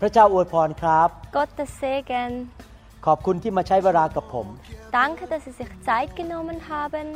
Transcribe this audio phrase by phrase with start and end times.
[0.00, 2.32] พระเจ้าอวยพรครับ Gottes Segen.
[3.06, 4.46] ขอบคุณที่มาใช้เวลากับผม
[4.98, 7.06] Danke, dass Sie sich Zeit genommen haben.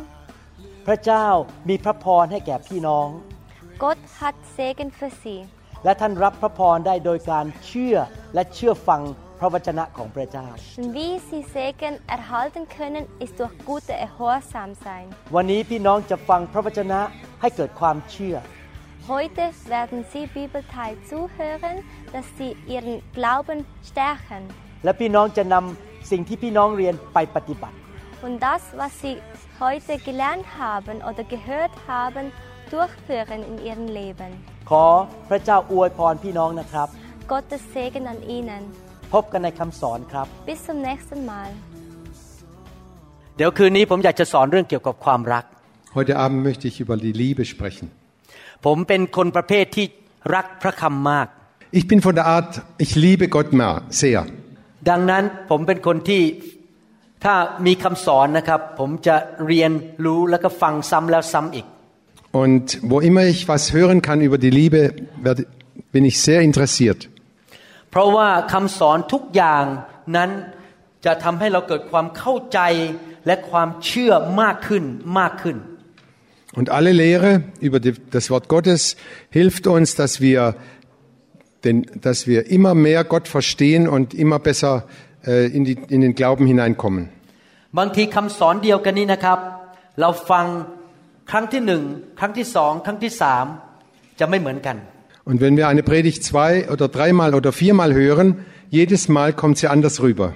[0.86, 1.26] พระเจ้า
[1.68, 3.08] มีพระพรให้แก่พี่น้อง
[3.82, 5.38] Gott hat Segen für Sie.
[5.84, 7.96] และท่านรับพระพรได้โดยการเชื่อ
[8.34, 9.02] และเชื่อฟัง
[9.38, 10.46] พระวจนะของพระเจ้า
[10.80, 15.06] Und wie Sie Segen erhalten können, ist durch gute Gehorsam sein.
[15.34, 17.00] วันนี้พี่น้องจะฟังพระวจนะ
[17.40, 18.36] ให้เกิดความเชื่อ
[19.11, 19.43] Heute
[19.75, 21.75] werden Sie Bibelteil zuhören,
[22.13, 23.59] dass Sie Ihren Glauben
[23.89, 24.41] stärken
[24.83, 27.75] และพี่น้องจะนำสิ่งที่พี่น้องเรียนไปปฏิบัติ
[28.25, 29.15] und das, was Sie
[29.59, 32.25] heute gelernt haben oder gehört haben,
[32.73, 34.31] durchführen in Ihrem Leben.
[34.69, 34.85] ขอ
[35.29, 36.87] พระเจ้าอวยพรพี่น้องนะครับ
[37.31, 38.63] Gottes Segen an Ihnen.
[39.13, 41.49] พบกันในคำสอนครับ Bis zum nächsten Mal.
[43.37, 45.43] เดี๋ยวคืนนี้ผมอยากจะสอนเรื่องเกี่ยวกับความรัก
[45.97, 47.85] Heute Abend möchte ich über die Liebe sprechen.
[48.64, 49.86] ผมเป็นคนประเภทที่
[50.34, 51.28] รักพระคำมาก
[51.80, 52.52] Ich bin von der Art,
[52.84, 54.22] ich liebe Gott mehr, sehr.
[54.90, 56.22] ดังนั้นผมเป็นคนที่
[57.24, 57.34] ถ้า
[57.66, 59.70] มีคำสอนนะครับ ผมจะเรียน
[60.04, 61.66] รู้แล้วก็ฟังซ้ำแล้วซ้ำอีก
[62.42, 64.80] Und wo immer ich was hören kann über die Liebe,
[65.26, 65.42] werde,
[65.94, 67.00] bin ich sehr interessiert.
[67.90, 69.64] เพราะว่าคำสอนทุกอย่าง
[70.16, 70.30] นั้น
[71.04, 72.60] จะทำให้เราเกิดความเข้าใจ
[73.26, 74.84] และความเชื่อมากขึ้น
[75.18, 75.56] มากขึ้น
[76.53, 78.95] Und alle Lehre über die, das Wort Gottes
[79.29, 80.55] hilft uns, dass wir,
[81.63, 84.87] den, dass wir immer mehr Gott verstehen und immer besser
[85.25, 87.09] äh, in, die, in den Glauben hineinkommen.
[87.77, 89.39] บางทีคำสอนเดียวกันนี้นะครับ
[90.01, 90.45] เราฟัง
[91.31, 91.83] ครั้งที่หนึ่ง
[92.19, 93.45] ครั้งที่สองครั้งที่สาม
[94.19, 94.77] จะไม่เหมือนกัน
[95.29, 98.27] Und wenn wir eine Predigt zwei oder dreimal oder viermal hören,
[98.79, 100.27] jedes Mal kommt sie anders rüber.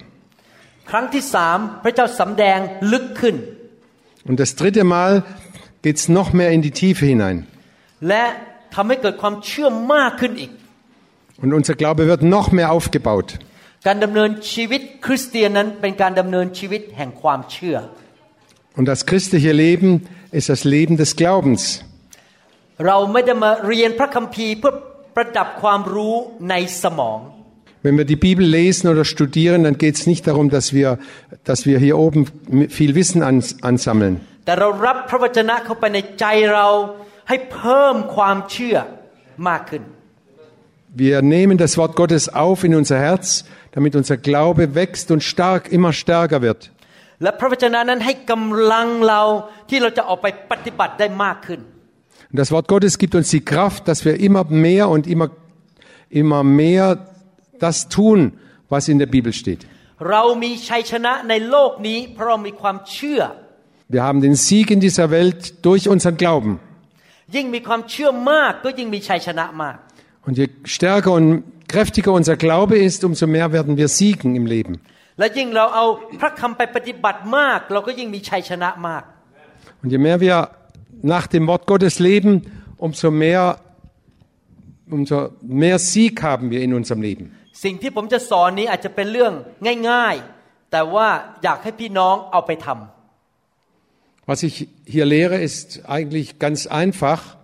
[0.92, 2.60] ครั้งที่สามพระเจ้าสำแดง
[2.92, 3.36] ลึกขึ้น
[4.30, 5.12] Und das dritte Mal
[5.88, 7.38] geht's noch mehr in die Tiefe hinein.
[8.08, 8.24] และ
[8.76, 10.52] ทำให้เกิดความเชื่อมากขึ้นอีก
[11.44, 13.28] Und unser Glaube wird noch mehr aufgebaut.
[13.88, 17.78] การดำเนินชีวิตคริสเตียนนั้นเป็นการดำเนินชีวิตแห่งความเชื่อ
[18.78, 19.90] Und das christliche Leben
[20.40, 21.62] ist das Leben des Glaubens.
[22.86, 24.74] เราไม่ได้มาเรียนพระคัมภีร์เพื่อ
[25.16, 26.16] ประดับความรู้
[26.50, 27.20] ในสมอง
[27.86, 31.00] Wenn wir die Bibel lesen oder studieren, dann geht es nicht darum, dass wir,
[31.44, 32.22] dass wir hier oben
[32.70, 36.68] viel Wissen ans, ansammeln, แต่เรารับพระวจนะเข้าไปในใจเรา
[37.30, 38.78] ให้เพิ่มความเชื่อ
[39.48, 39.84] มากขึ้น
[41.06, 45.72] Wir nehmen das Wort Gottes auf in unser Herz, damit unser Glaube wächst und stark,
[45.72, 46.62] immer stärker wird.
[47.24, 49.22] และพระวจนะนั้นให้กำลังเรา
[49.70, 51.62] ที่เราจะออกไปปฏิบัติได้มากขึ้น
[52.32, 55.30] Und das Wort Gottes gibt uns die Kraft, dass wir immer mehr und immer,
[56.10, 56.86] immer mehr
[57.60, 58.20] das tun,
[58.70, 59.62] was in der Bibel steht.
[60.10, 60.18] เร
[63.88, 66.54] ามีชัยชนะในโลกนี้ เพราะเรามีความเชื่อ Wir haben den Sieg in dieser Welt durch unseren Glauben.
[67.36, 69.78] ยิ่งมีความเชื่อมากก็ยิ่งมีชัยชนะมาก
[70.26, 70.46] Und je
[70.76, 71.28] stärker und
[71.74, 74.74] kräftiger unser Glaube ist, umso mehr werden wir siegen im Leben.
[75.20, 75.86] และยิ่งเราเอา
[76.20, 79.04] พระคำไปปฏิบัติมาก เราก็ยิ่งมีชัยชนะมาก
[79.82, 80.38] Und je mehr wir
[81.14, 82.32] nach dem Wort Gottes leben,
[82.86, 83.44] umso mehr,
[84.98, 85.18] umso
[85.64, 87.26] mehr Sieg haben wir in unserem Leben.
[87.64, 89.34] สิ่งที่ผมจะสอนนี้อาจจะเป็นเรื่อง
[89.90, 91.08] ง่าย ๆ แต่ว่า
[91.44, 92.97] อยากให้พี่น้องเอาไปทำ
[94.28, 97.36] Was ich hier lehre, ist eigentlich ganz einfach,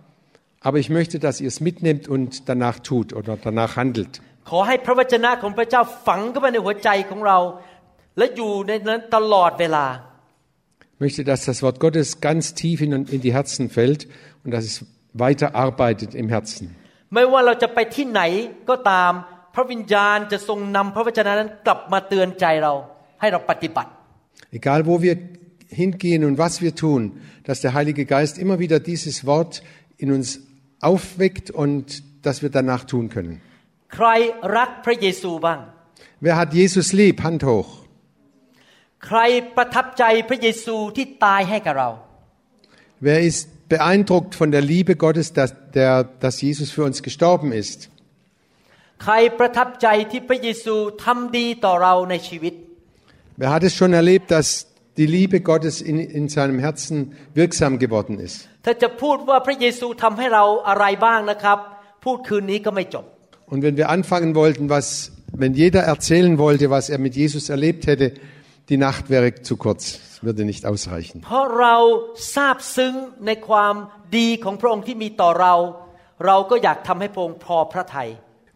[0.62, 4.22] aber ich möchte, dass ihr es mitnehmt und danach tut oder danach handelt.
[4.50, 7.38] ขอให้พระวจนะของพระเจ้าฝังเข้าไปในหัวใจของเรา
[8.18, 9.86] และอยู่ในนั้นตลอดเวลา
[10.96, 14.02] Ich möchte, dass das Wort Gottes ganz tief in, in die Herzen fällt
[14.44, 14.76] und dass es
[15.26, 16.66] weiter arbeitet im Herzen.
[17.14, 18.22] ไม่ว่าเราจะไปที่ไหน
[18.70, 19.12] ก็ตาม
[19.56, 22.74] พระวิญญาณจะทรงนำพระวจนะนั้นกลับมาเตือนใจเรา
[23.22, 23.90] ให้เราปฏิบัติ
[24.58, 25.16] Egal wo wir
[25.74, 29.64] hingehen und was wir tun, dass der Heilige Geist immer wieder dieses Wort
[29.98, 30.42] in uns
[30.82, 33.42] aufweckt und dass wir danach tun können.
[33.96, 34.08] ใคร
[34.58, 35.60] รักพระเยซูบ้าง
[36.26, 37.16] Wer hat Jesus lieb?
[37.28, 37.70] Hand hoch.
[39.06, 39.20] ใคร
[39.56, 41.90] ประทับใจพระเยซูที่ตายให้กับเรา
[43.08, 45.94] Wer ist beeindruckt von der Liebe Gottes, dass, der,
[46.24, 47.80] dass Jesus für uns gestorben ist?
[49.04, 52.54] ใครประทับใจที่พระเยซูทำดีต่อเราในชีวิต
[53.40, 54.48] Wer hat es schon erlebt, dass
[54.97, 58.49] die Liebe Gottes in, in seinem Herzen wirksam geworden ist.
[63.47, 67.87] Und wenn wir anfangen wollten, was, wenn jeder erzählen wollte, was er mit Jesus erlebt
[67.87, 68.15] hätte,
[68.69, 71.23] die Nacht wäre zu kurz, es würde nicht ausreichen.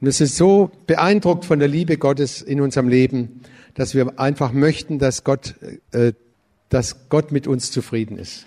[0.01, 3.43] Wir sind so beeindruckt von der Liebe Gottes in unserem Leben,
[3.75, 5.55] dass wir einfach möchten, dass Gott
[5.93, 6.13] äh,
[6.69, 8.47] dass Gott mit uns zufrieden ist.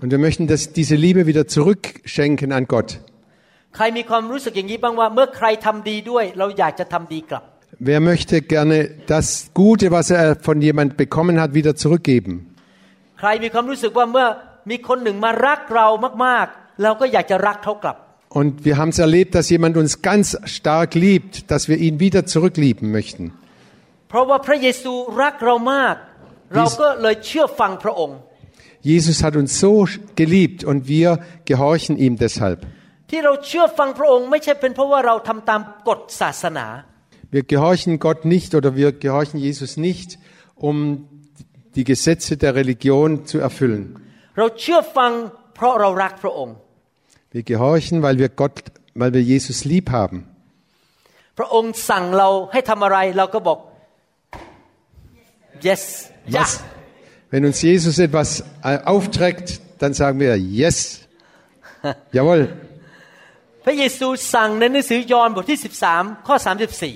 [0.00, 3.00] Und wir möchten dass diese Liebe wieder zurückschenken an Gott.
[7.78, 12.54] Wer möchte gerne das Gute, was er von jemand bekommen hat, wieder zurückgeben?
[18.28, 22.26] Und wir haben es erlebt, dass jemand uns ganz stark liebt, dass wir ihn wieder
[22.26, 23.32] zurücklieben möchten.
[24.13, 25.95] เพราะว่าพระเยซูรักเรามาก
[26.55, 28.17] เราก็เลยเชื่อฟังพระองค์
[28.91, 29.71] Jesus hat uns so
[30.21, 31.09] geliebt und wir
[31.49, 32.59] gehorchen ihm deshalb.
[33.09, 36.67] ที่เราเชื่อฟังพระองค์ไม่ใช่เป็นเพราะว่าเราทำตามกฎศาสนา
[37.35, 40.09] Wir gehorchen Gott nicht oder wir gehorchen Jesus nicht,
[40.67, 40.75] um
[41.75, 43.83] die Gesetze der Religion zu erfüllen.
[44.37, 45.11] เราเชื่อฟัง
[45.55, 46.55] เพราะเรารักพระองค์
[47.35, 48.55] Wir gehorchen, weil wir Gott,
[49.01, 50.17] weil wir Jesus lieb haben.
[51.37, 53.59] พระองค์สั่งเราให้ทำอะไรเราก็บอก
[55.67, 55.81] yes
[56.35, 56.51] จ้ะ Was,
[57.31, 58.29] wenn uns Jesus etwas
[58.63, 59.47] äh, aufträgt,
[59.81, 60.31] dann sagen wir
[60.61, 60.77] Yes.
[62.17, 62.41] Jawohl.
[63.65, 65.59] พระเยซูสั่งในหนังสือยอห์นบทที่
[65.91, 66.35] 13 ข้อ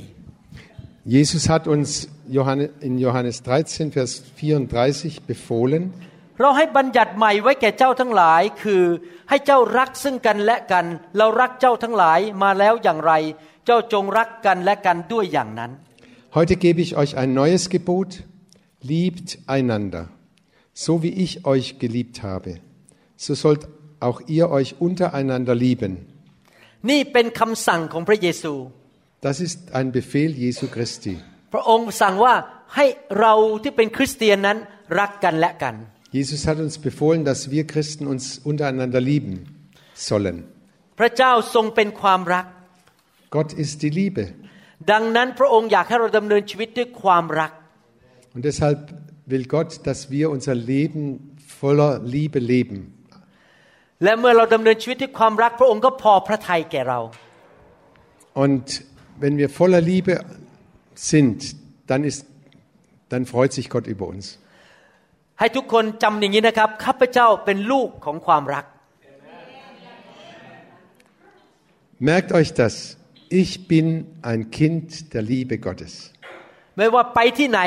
[0.10, 1.90] 34 Jesus hat uns
[2.36, 5.84] Johannes, in Johannes 13, Vers 34 befohlen,
[6.42, 8.84] เราให้บัญญัติใหม่ไว้แก่เจ้าทั้งหลาย คือ
[9.30, 10.86] ให้เจ้ารักซึ่งกันและกัน
[11.18, 13.14] เรารักเจ้าทั้งหลายมาแล้วอย่างไร
[13.66, 15.72] เจ้าจงรักกันและกันด้วยอย่างนั้น
[16.38, 18.10] Heute gebe ich euch ein neues Gebot.
[18.81, 20.10] Liebt einander.
[20.74, 22.60] So wie ich euch geliebt habe,
[23.16, 23.68] so sollt
[24.00, 25.94] auch ihr euch untereinander lieben.
[26.90, 28.54] นี่เป็นคำสั่งของพระเยซู
[29.28, 31.16] Das ist ein Befehl Jesu Christi.
[31.54, 32.36] พระองค์สั่งว่า
[32.75, 32.86] ให้
[33.20, 33.34] เรา
[33.64, 34.58] ที่เป็นคริสเตียนนั้น
[35.00, 35.75] รักกันและกัน
[36.18, 39.34] Jesus hat uns befohlen, dass wir Christen uns untereinander lieben
[40.10, 40.38] sollen.
[41.00, 42.46] พระเจ้าทรงเป็นความรัก
[43.36, 44.24] Gott ist die Liebe.
[44.92, 47.52] ดังนั้นพระองค์อยากให้เราดำเนินชีวิตด้วยความรัก
[48.34, 48.80] Und deshalb
[49.25, 52.80] will Gott, dass wir unser Leben voller Liebe leben.
[54.04, 57.00] และเมื่อเราดำเนินชีวิตด้วยความรัก พระองค์ก็พอพระทัยแก่เรา
[58.44, 58.66] Und
[59.24, 60.14] wenn wir voller Liebe
[61.12, 61.38] sind,
[61.90, 62.22] dann, ist,
[63.12, 64.25] dann freut sich Gott über uns.
[65.40, 68.66] ให้ทุกคนจำอย่างนี้นะครับข้าพเจ้าเป็นลูกของความรัก
[72.12, 72.98] Merkt euch das.
[73.30, 73.88] Ich bin
[74.22, 75.94] ein Kind der Liebe Gottes.
[76.78, 77.62] ไม่ว่าไปที่ไหน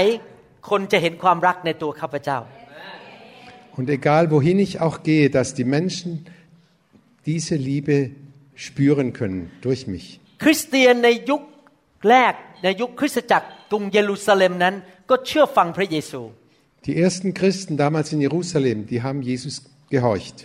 [0.71, 2.39] คนจะเห็นความรักในตัวข้าพเจ้า
[3.79, 6.11] Und egal wohin ich auch gehe, dass die Menschen
[7.27, 7.97] diese Liebe
[8.67, 10.07] spüren können durch mich.
[10.45, 11.43] คริสเตียนในยุค
[12.09, 14.75] แรกในยุคคริสตจักรกรุงเยรูซาเล็มนั้น
[15.11, 16.21] ก็เชื่อฟังพระเยซู
[16.87, 19.55] Die ersten Christen damals in Jerusalem, die haben Jesus
[19.95, 20.37] gehorcht.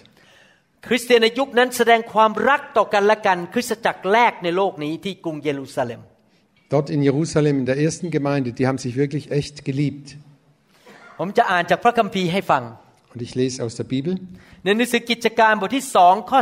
[0.87, 6.01] คริสเตียนในยุคนั้นแสดงความรักต่อกันและกัน คริสตจักรแรกในโลกนี้ที่กรุงเยรูซาเล็ม
[6.73, 10.07] Dort in Jerusalem, in der ersten Gemeinde, die haben sich wirklich echt geliebt.
[11.19, 12.63] ผมจะอ่านจากพระคัมภีร์ให้ฟัง
[13.11, 14.13] Und ich lese aus der Bibel,
[14.63, 16.39] ในหนังสือกิจการบทที่สองข้อ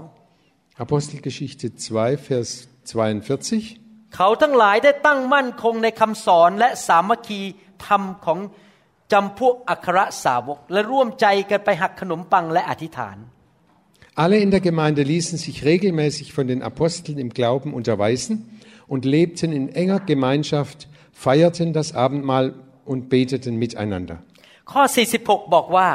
[0.00, 2.50] 42 Apostelgeschichte 2, Vers
[2.92, 3.62] 42.
[4.16, 7.40] เขาทั้งหลายได้ตั้งมั่นคงในคำสอนและสามัคคี
[7.86, 8.38] ธรรมของ
[9.12, 13.18] จำพวกอัครสาวก และร่วมใจกันไปหักขนมปังและอธิษฐาน
[14.22, 18.34] Alle in der Gemeinde ließen sich regelmäßig von den Aposteln im Glauben unterweisen
[18.92, 22.54] und lebten in enger Gemeinschaft, feierten das Abendmahl
[22.84, 24.16] und beteten miteinander.
[24.72, 24.82] ข้อ
[25.18, 25.88] 46 บอกว่า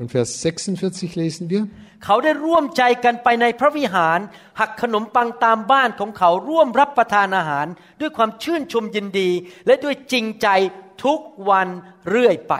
[0.00, 1.62] Und Vers 46 lesen wir.
[2.04, 4.18] เขาได้ร่วมใจกันไปในพระวิหาร
[4.60, 7.66] หักขนมปังตามบ้านของเขาร่วมรับประทานอาหาร
[8.00, 9.30] ด้วยความชื่นชมยินดี
[9.66, 10.48] และด้วยจริงใจ
[11.04, 11.68] ทุกวัน
[12.10, 12.54] เรื่อยไป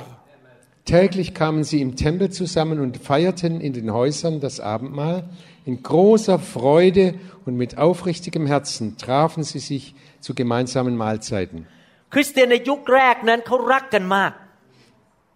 [0.94, 5.24] Täglich kamen sie im Tempel zusammen und feierten in den Häusern das Abendmahl.
[5.68, 7.14] In großer Freude
[7.46, 11.66] und mit aufrichtigem Herzen trafen sie sich zu gemeinsamen Mahlzeiten.
[12.12, 14.32] คริสเตียนในยุคแรกนั้นเขารักกันมาก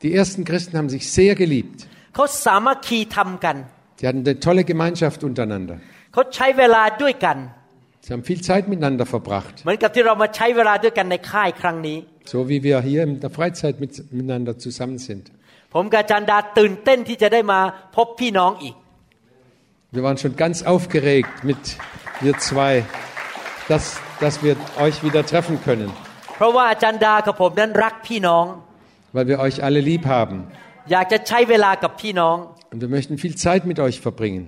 [0.04, 1.78] Die ersten Christen haben sich sehr geliebt.
[2.14, 3.56] เขาสามัคคีทำกัน
[4.00, 5.76] Sie hatten eine tolle Gemeinschaft untereinander.
[6.12, 7.36] เขาใช้เวลาด้วยกัน
[8.04, 9.54] Sie haben viel Zeit miteinander verbracht.
[9.64, 11.98] เหมือนกับที่เรามาใช้เวลาด้วยกันในค่ายครั้งนี้
[12.32, 15.24] So wie wir hier in der Freizeit mit, miteinander zusammen sind.
[15.74, 17.60] ผมกับอาจารย์ดาตื่นเต้นที่จะได้มา
[17.96, 18.74] พบพี่น้องอีก
[19.92, 21.56] Wir waren schon ganz aufgeregt mit
[22.20, 22.84] wir zwei,
[23.68, 25.90] dass, dass wir euch wieder treffen können,
[26.36, 28.44] เพราะว่าอาจารย์ดากับผมนั้นรักพี่น้อง
[29.14, 30.36] weil wir euch alle lieb haben.
[30.92, 32.36] อยากจะใช้เวลากับพี่น้อง
[32.72, 34.44] Und wir möchten viel Zeit mit euch verbringen.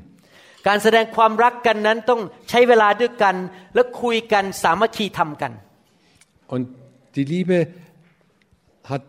[0.68, 2.20] การแสดงความรักกันนั้นต้อง
[2.50, 3.34] ใช้เวลาด้วยกัน
[3.74, 5.52] และคุยกันสามัคคีทำกัน
[6.54, 6.64] Und
[7.16, 7.56] die Liebe
[8.90, 9.02] hat,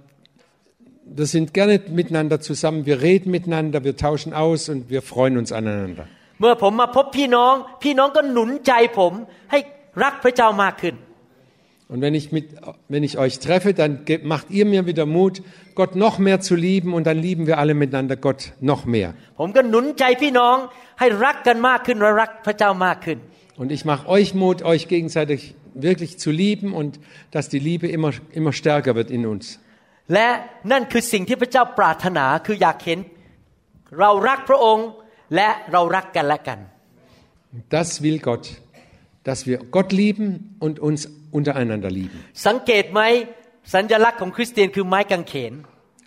[1.20, 5.52] wir sind gerne miteinander zusammen, wir reden miteinander, wir tauschen aus und wir freuen uns
[5.52, 6.06] aneinander.
[6.40, 9.14] เมื่อผมมาพบพี่น้อง พี่น้องก็หนุนใจผม
[9.52, 9.60] ให้
[10.04, 10.96] รักพระเจ้ามากขึ้น
[11.94, 12.46] Und wenn ich, mit,
[12.88, 15.36] wenn ich euch treffe, dann ge- macht ihr mir wieder Mut,
[15.76, 19.10] Gott noch mehr zu lieben und dann lieben wir alle miteinander Gott noch mehr.
[19.40, 20.56] ผมก็หนุนใจพี่น้อง
[21.00, 23.18] ให้รักกันมากขึ้นและรักพระเจ้ามากขึ้น
[23.62, 25.40] Und ich mache euch Mut, euch gegenseitig
[25.90, 26.92] wirklich zu lieben und
[27.34, 29.44] dass die Liebe immer, immer stärker wird in uns.
[30.14, 30.28] และ
[30.72, 33.00] นั่นคือสิ่งที่พระเจ้าปรารถนาคืออยากเห็น
[34.00, 34.88] เรารักพระองค์
[35.36, 36.60] และเรารักกันและกัน
[37.76, 38.46] Das will Gott,
[39.28, 40.28] dass wir Gott lieben
[40.66, 41.02] und uns
[41.38, 42.18] untereinander lieben.
[42.48, 43.02] สังเกตไหม
[43.74, 45.54] สัญลักษณ์ของคริสเตียนคือไม้กางเขน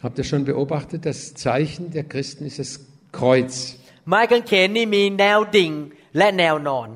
[0.04, 2.71] Habt ihr schon beobachtet, das Zeichen der Christen ist das
[3.19, 3.52] Kreuz.
[4.09, 5.73] ไม้กางเขนนี่มีแนวดิ่ง
[6.19, 6.88] และแนวนอน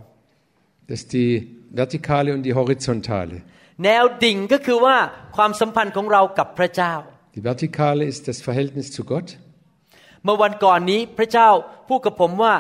[0.88, 1.32] Das ist die
[1.82, 3.36] vertikale und die horizontale.
[3.84, 4.96] แนวดิ่งก็คือว่า
[5.36, 6.94] ความสัมพันธ์ของเรากับพระเจ้า
[7.36, 9.28] Die vertikale ist das Verhältnis zu Gott.
[10.23, 11.49] เมื่อวันก่อนนี้พระเจ้า
[11.89, 12.53] พูดกับผมว่า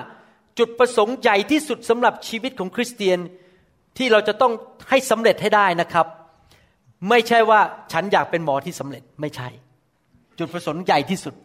[0.59, 3.19] จุดประสงค์ใหญ่ที่สุดสำหรับชีวิตของคริสเตียน
[3.97, 4.53] ที่เราจะต้อง
[4.89, 6.07] ให้สำเร็จให้ได้นะครับ
[7.09, 7.59] ไม่ใช่ว่า
[7.91, 9.49] ฉันอยากเป็นหมอที่สำเร็จไม่ใช่
[10.39, 11.35] จุดประสงค์ใหญ่ที่สุด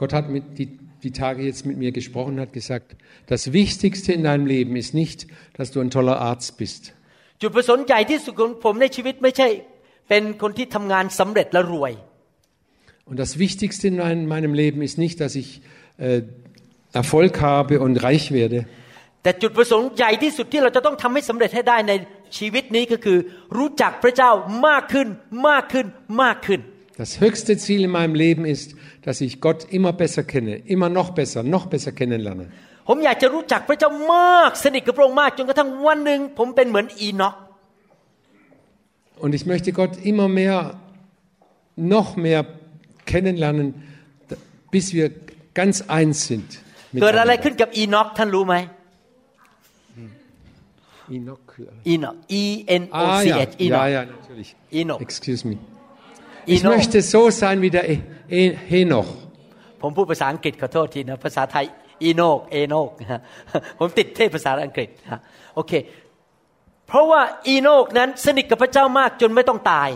[0.00, 0.68] Gott hat mit die,
[1.04, 2.88] die Tage jetzt mit mir gesprochen und hat gesagt,
[3.32, 5.18] das Wichtigste in deinem Leben ist nicht,
[5.56, 6.82] dass du ein toller Arzt bist.
[7.42, 9.48] จุดประสงค์ใหญ่ที่สุดของผมในชีวิตไม่ใช่
[10.08, 11.92] เป็นคนที่ทำงานสำเร็จและรวย
[13.09, 15.61] Und das Wichtigste in mein- meinem Leben ist nicht, dass ich
[15.97, 16.21] äh,
[16.93, 18.59] Erfolg habe und reich werde,
[19.23, 21.93] แต่จุดประสงค์ใหญ่ที่สุดที่เราจะต้องทำให้สำเร็จให้ได้ใน
[22.37, 23.17] ชีวิตนี้ก็คือ
[23.57, 24.31] รู้จักพระเจ้า
[24.67, 25.07] มากขึ้น
[25.49, 25.85] มากขึ้น
[26.21, 26.59] มากขึ้น
[27.03, 28.67] Das höchste Ziel in meinem Leben ist,
[29.05, 32.45] dass ich Gott immer besser kenne, immer noch besser, noch besser kennenlerne.
[32.87, 37.35] ผมอยากจะรู้จักพระเจ้ามากสนิทกับพระองค์มากจนกระทั่งวันหนึ่งผมเป็นเหมือนอีน็อก
[39.23, 40.55] Und ich möchte Gott immer mehr,
[41.95, 42.41] noch mehr
[43.09, 43.67] kennenlernen,
[44.29, 44.37] d-
[44.73, 45.07] bis wir
[45.59, 46.49] ganz eins sind.
[47.01, 47.43] เกิดอะไร miteinander.
[47.43, 48.55] ขึ้นกับอีน็อกท่านรู้ไหม
[51.17, 51.39] Enoch.
[51.87, 52.43] อีน็อก E
[52.81, 54.49] N O Ah C ja, H อีน็อก ja, ja, natürlich.
[54.79, 54.99] Enoch.
[55.07, 55.55] Excuse me.
[56.49, 58.03] อี Ich น็อก möchte so sein wie der E-
[58.39, 59.09] E- Henoch.
[59.81, 61.65] ผมพูดภาษาอังกฤษขอโทษทีนะภาษาไทย
[62.03, 63.19] อีโนกเอโนกนะฮ ะ
[63.79, 65.19] ผมติดเทพภาษาอังกฤษนะฮะ
[65.55, 65.71] โอเค
[66.87, 69.89] เพราะว่าอีโนกนั้นสนิทกับพระเจ้ามากจนไม่ต้องตาย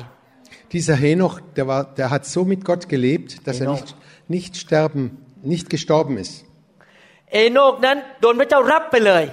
[0.71, 3.81] Dieser Henoch, der, war, der hat so mit Gott gelebt, dass er Henoch.
[3.81, 3.95] nicht,
[4.27, 5.03] nicht, sterben,
[5.43, 6.35] nicht gestorben ist.
[7.33, 9.23] เอโนกนั้นโดนพระเจ้ารับไปเลย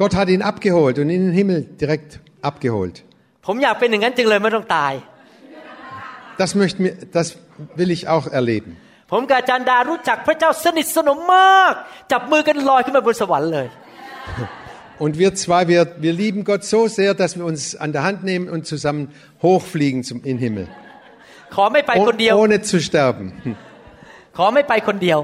[0.00, 2.10] Gott hat ihn abgeholt und in den Himmel direkt
[2.50, 2.96] abgeholt.
[3.46, 4.92] ผมอยากเป็นอย่างนั้นจึงเลยไม่ต้องตาย
[6.40, 7.26] Das, möchten wir, das
[7.78, 8.70] will ich auch erleben.
[9.12, 11.74] ผมกับอาจารย์ดารู้จักพระเจ้าสนิทสนมมาก
[12.12, 13.66] จับมือกันลอยขึ้นมาบนสวรรค์เลย
[15.02, 18.24] Und wir zwei, wir, wir lieben Gott so sehr, dass wir uns an der Hand
[18.24, 20.66] nehmen und zusammen hochfliegen zum, in den Himmel.
[21.54, 23.26] ขอไม่ไปคน Oh, เดียว ohne zu sterben.
[23.44, 23.54] Hm.
[24.36, 25.18] ขอไม่ไปคนเดียว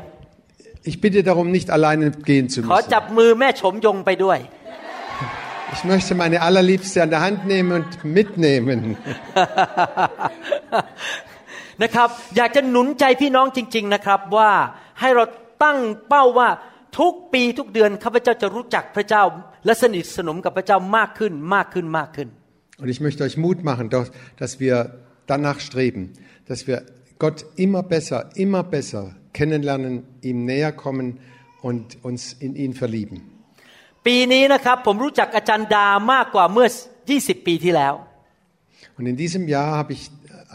[0.91, 2.93] Ich bitte darum, nicht alleine gehen zu ขอ müssen.
[2.95, 4.39] จับมือแม่ชมยงไปด้วย
[5.75, 8.81] Ich möchte meine Allerliebste an der Hand nehmen und mitnehmen.
[11.83, 14.51] นะครับ อยากจะหนุนใจพี่น้องจริง ๆนะครับ ว่า
[15.01, 15.25] ให้เรา
[15.65, 15.79] ตั้ง
[16.09, 16.49] เป้าว่า
[16.99, 19.23] ทุกปีทุกเดือนข้าพเจ้าจะรู้จักพระเจ้า
[19.65, 22.29] และสนิทสนมกับพระเจ้ามากขึ้นมากขึ้นมากขึ้น
[22.81, 24.07] Und ich möchte euch Mut machen, doch,
[24.41, 24.77] dass wir
[25.33, 26.03] danach streben,
[26.49, 26.79] dass wir
[27.25, 29.95] Gott immer besser, immer besser kennenlernen,
[30.29, 31.21] ihm näher kommen
[31.63, 33.17] und uns in ihn verlieben.
[34.07, 36.69] ปีนี้นะครับ ผมรู้จักอาจารย์ดามากกว่าเมื่อ
[37.07, 37.95] 20 ปีที่แล้ว
[38.97, 40.03] Und in diesem Jahr habe ich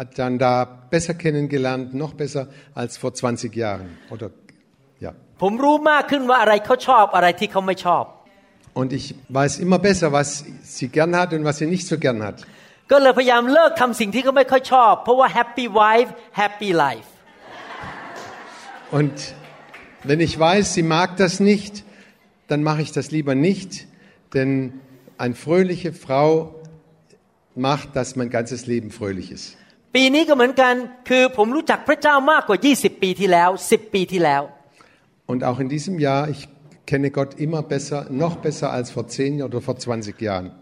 [0.02, 3.98] Ajanda besser kennengelernt, noch besser als vor 20 Jahren.
[4.14, 4.28] Oder,
[5.00, 5.12] ja.
[5.42, 8.04] ผมรู้มากขึ้นว่าอะไรเขาชอบอะไรที่เขาไม่ชอบ
[8.80, 12.22] Und ich weiß immer besser, was sie gern hat und was sie nicht so gern
[12.28, 12.38] hat.
[12.92, 16.10] ก็เลยพยายามเลิกทำสิ่งที่เขาไม่ค่อยชอบ เพราะว่า happy wife
[16.42, 17.10] happy life
[18.98, 19.16] Und
[20.10, 21.74] wenn ich weiß, sie mag das nicht,
[22.50, 23.72] dann mache ich das lieber nicht,
[24.34, 24.50] denn
[25.24, 26.56] eine fröhliche Frau
[27.56, 29.48] macht, dass mein ganzes Leben fröhlich ist.
[29.96, 30.74] ปีนี้ก็เหมือนกัน
[31.10, 34.42] คือผมรู้จักพระเจ้ามากกว่า 20 ปีที่แล้ว 10 ปีที่แล้ว
[35.32, 36.42] Und auch in diesem Jahr, ich
[36.87, 40.53] kenne Gott immer besser, noch besser als vor zehn oder vor 20 Jahren.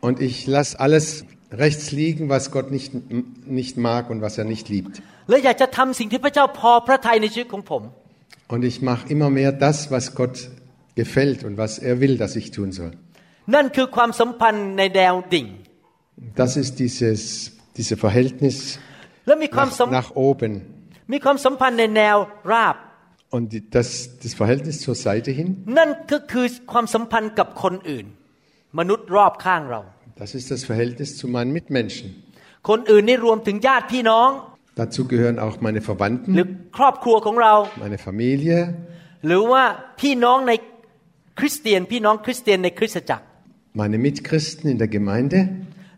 [0.00, 2.92] Und ich lasse alles rechts liegen, was Gott nicht,
[3.46, 5.02] nicht mag und was er nicht liebt.
[8.48, 10.50] Und ich mache immer mehr das, was Gott
[10.94, 12.92] gefällt und was er will, dass ich tun soll.
[16.34, 18.78] Das ist dieses, dieses Verhältnis
[19.90, 20.62] nach, nach oben
[21.11, 22.17] มีความสัมพันธ์ในแนว
[22.53, 22.75] ราบ
[23.35, 23.89] Und die- das,
[24.23, 28.05] das Verhältnis zur Seite hin, นั่นก็คือความสัมพันธ์กับคนอื่น
[28.79, 29.81] มนุษย์รอบข้างเรา
[30.21, 32.07] das ist das Verhältnis zu meinen Mitmenschen.
[32.69, 34.29] คนอื่นนี่รวมถึงญาติพี่น้อง
[34.81, 36.31] Dazu gehören auch meine หรือ Verwandten,
[36.77, 37.53] ครอบครัวของเรา
[37.83, 38.57] meine Familie,
[39.27, 39.63] หรือว่า
[40.01, 40.53] พี่น้องใน
[41.39, 43.23] คริสเตียน พี่น้องคริสเตียนในคริสตจักร
[43.81, 45.39] meine Mitchristen in der Gemeinde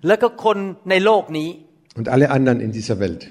[0.07, 0.57] และก็คน
[0.89, 1.49] ในโลกนี้
[1.99, 3.21] und alle anderen in dieser Welt.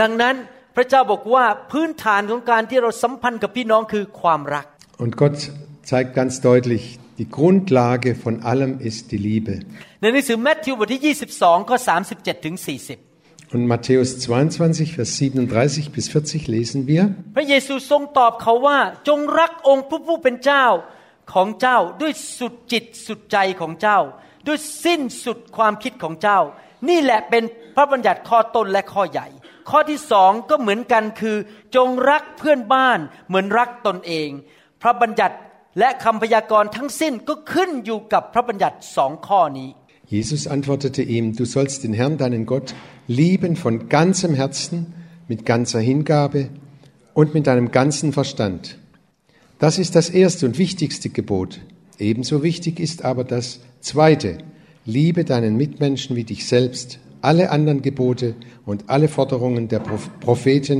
[0.00, 0.34] ดังนั้น
[0.75, 4.65] พระเจ้าบอกว่าพื้นฐานของการที่เราสัมพันธ์กับพี่น้องคือความรัก
[5.03, 5.37] Und Gott
[5.91, 6.83] zeigt ganz deutlich,
[7.21, 9.53] die Grundlage von allem ist die Liebe.
[10.01, 11.77] ในหนังสือแมทธิวบทที่ 22 ข้อ
[12.11, 17.03] 37 ถึง 40 Und Matthäus 22, Vers 37 bis 40 lesen wir.
[17.35, 20.65] พระเยซูทรงตอบเขาว่าจงรักองค์พระผู้เป็นเจ้า
[21.33, 23.99] ของเจ้าด้วยสุดจิตสุดใจของเจ้า
[24.47, 26.39] ด้วยสิ้นสุดความคิดของเจ้า
[26.89, 27.43] นี่แหละเป็น
[27.75, 29.27] พระบัญญัติข้อต้นและข้อใหญ่
[29.70, 31.36] ข้อที่สองก็เหมือนกันคือ
[31.76, 34.28] จงรักเพื่อนบ้านเหมือนรักตนเอง
[34.82, 35.36] พระบัญญัติ
[35.78, 39.70] และคำพยากรณ์ทั้งสิ้นก็ขึ้นอยู่กับพระบัญญัติสองข้อนี้
[40.08, 42.74] Jesus antwortete ihm, du sollst den Herrn, deinen Gott,
[43.08, 44.94] lieben von ganzem Herzen,
[45.26, 46.48] mit ganzer Hingabe
[47.12, 48.78] und mit deinem ganzen Verstand.
[49.58, 51.60] Das ist das erste und wichtigste Gebot.
[51.98, 54.38] Ebenso wichtig ist aber das zweite.
[54.84, 57.00] Liebe deinen Mitmenschen wie dich selbst.
[57.30, 58.28] Alle anderen Gebote
[58.70, 60.78] und alle Forderungen der Proph- Propheten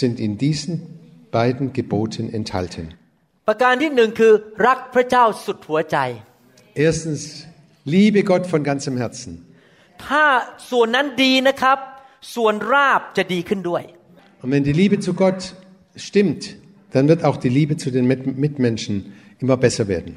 [0.00, 0.72] sind in diesen
[1.36, 2.84] beiden Geboten enthalten.
[3.48, 4.32] ประการที่หนึ่งคือ
[4.66, 5.96] รักพระเจ้าสุดหัวใจ
[6.86, 7.22] Erstens,
[7.94, 9.32] liebe Gott von ganzem Herzen.
[10.06, 10.24] ถ้า
[10.70, 11.78] ส่วนนั้นดีนะครับ
[12.34, 13.82] ส่วนราบจะดีขึ้นด้วย
[14.42, 15.40] Und wenn die Liebe zu Gott
[16.08, 16.42] stimmt,
[16.94, 18.94] dann wird auch die Liebe zu den Mit- Mitmenschen
[19.42, 20.12] immer besser werden.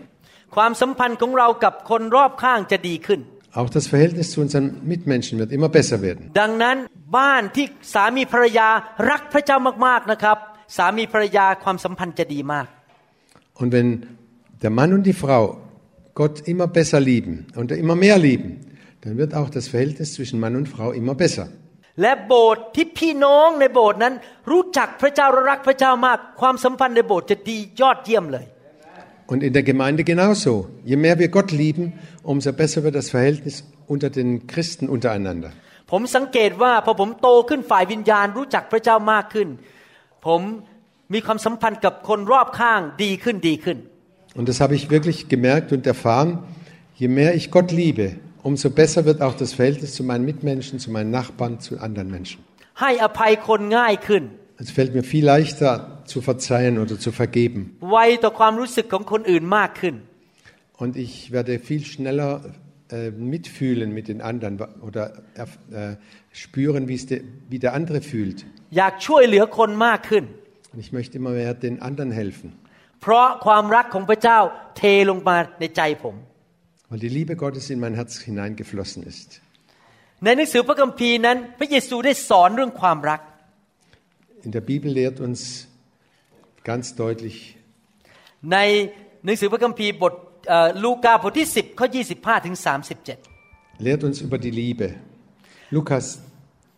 [0.56, 3.20] ความสัมพันธ์ของเรากับคนรอบข้างจะดีขึ้น
[3.60, 6.22] Auch das Verhältnis zu unseren Mitmenschen wird immer besser werden.
[6.42, 6.78] ดังนั้น
[7.18, 8.68] บ้านที่สามีภรรยา
[9.10, 10.38] รักพระเจ้ามากๆนะครับ
[10.78, 12.68] สามีภรรยาความสัมพันธ์จะดีมาก
[13.62, 13.90] Und wenn
[14.64, 15.44] der Mann und die Frau
[16.20, 18.50] Gott immer besser lieben und immer mehr lieben,
[19.04, 21.48] dann wird auch das Verhältnis zwischen Mann und Frau immer besser.
[22.02, 24.14] และโบสถ์ที่พี่น้องในโบสถ์นั้น
[24.52, 28.46] รู้จักพระเจ้าและรักพระเจ้ามาก ความสัมพันธ์ในโบสถ์จะดียอดเยี่ยมเลย
[29.32, 30.68] Und in der Gemeinde genauso.
[30.84, 33.56] Je mehr wir Gott lieben, umso besser wird das Verhältnis
[33.88, 35.52] unter den Christen untereinander.
[35.92, 39.48] ผมสังเกตว่าพอผมโตขึ้นฝ่ายวิญญาณ รู้จักพระเจ้ามากขึ้น
[40.26, 40.42] ผม
[41.14, 43.78] มีความสัมพันธ์กับคนรอบข้างดีขึ้นดีขึ้น
[44.38, 46.30] Und das habe ich wirklich gemerkt und erfahren.
[47.02, 48.06] Je mehr ich Gott liebe,
[48.50, 52.40] umso besser wird auch das Verhältnis zu meinen Mitmenschen, zu meinen Nachbarn, zu anderen Menschen.
[52.82, 54.24] ให้อภัยคนง่ายขึ้น
[54.64, 55.72] Es fällt mir viel leichter
[56.06, 57.62] zu verzeihen oder zu vergeben.
[57.92, 59.96] ไวต่อความรู้สึกของคนอื่นมากขึ้น
[60.84, 62.32] Und ich werde viel schneller
[62.90, 64.54] äh, mitfühlen mit den anderen
[64.88, 65.04] oder
[65.36, 65.96] äh,
[66.44, 67.18] spüren, wie, es de,
[67.52, 68.40] wie der andere fühlt.
[68.78, 70.24] อยากช่วยเหลือคนมากขึ้น
[70.74, 72.48] Und ich möchte immer mehr den anderen helfen,
[73.02, 74.40] เพราะความรักของพระเจ้า
[74.78, 76.16] เทลงมาในใจผม
[76.90, 79.30] weil die Liebe Gottes in mein Herz hineingeflossen ist.
[80.24, 83.22] ในหนังสือพระคัมภีร์นั้น พระเยซูได้สอนเรื่องความรัก
[84.46, 85.40] In der Bibel lehrt uns
[86.70, 87.38] ganz deutlich
[88.52, 88.58] ใน
[89.26, 90.14] หนังสือพระคัมภีร์บท
[90.50, 92.56] เอ่อลูกาบทที่ 10ข้อ25ถึง
[93.20, 94.88] 37 lehrt uns über die Liebe.
[95.78, 96.06] Lukas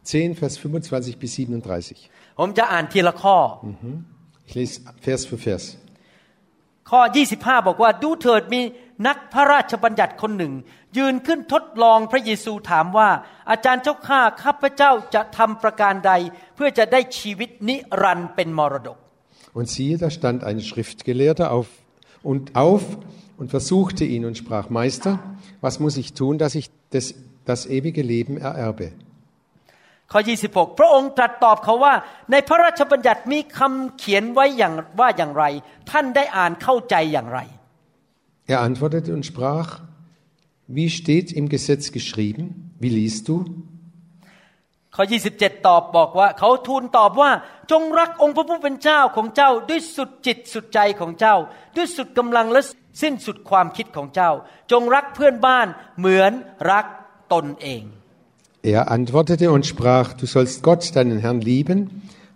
[0.04, 2.10] 10, Vers 25 bis 37.
[2.39, 3.38] ผมจะอ่านทีละข้อ
[4.48, 5.63] Ich lese Vers für Vers.
[6.89, 7.02] ข้อ
[7.34, 8.62] 25 บอกว่าดูเถิดมี
[9.07, 10.55] นักพระราชบัญญัติคนหนึ่ง
[10.99, 13.09] ยืนขึ้นทดลองพระเยซูถามว่า
[13.51, 16.13] อาจารย์เจ้าข้าข้าพเจ้าจะทำประการใด
[16.55, 18.99] เพื่อจะได้ชีวิตนิรันดร์เป็นมรดก
[19.59, 21.69] Und siehe, da stand ein Schriftgelehrter auf
[22.31, 22.83] und auf
[23.39, 25.19] und versuchte ihn und sprach, Meister,
[25.61, 28.89] was muss ich tun, dass ich das, das ewige Leben ererbe?
[30.13, 31.95] ข้อ 26 พระองค์ตรัสตอบเขาว่า
[32.31, 35.45] ในพระราชบัญญัติมีคำเขียนไว้อย่างว่าอย่างไร
[35.91, 37.41] ท่านได้อ่านเข้าใจอย่างไร
[38.48, 39.82] Er antwortete und sprach,
[40.67, 42.43] wie steht im Gesetz geschrieben?
[42.80, 43.36] Wie liest du?
[44.96, 45.04] ข้อ
[45.36, 47.32] 27 ตอบบอกว่า เขาทูลตอบว่า
[47.72, 51.36] จงรักองค์พระผู้เป็นเจ้าของเจ้า ด้วยสุดจิตสุดใจของเจ้า
[51.76, 52.62] ด้วยสุดกำลังและ
[53.02, 54.32] สิ้นสุดความคิดของเจ้า
[54.72, 55.67] จงรักเพื่อนบ้าน
[56.00, 56.32] เหมือน
[56.72, 56.86] รัก
[57.34, 57.84] ตนเอง
[58.74, 61.80] Er antwortete und sprach, du sollst Gott, deinen Herrn, lieben,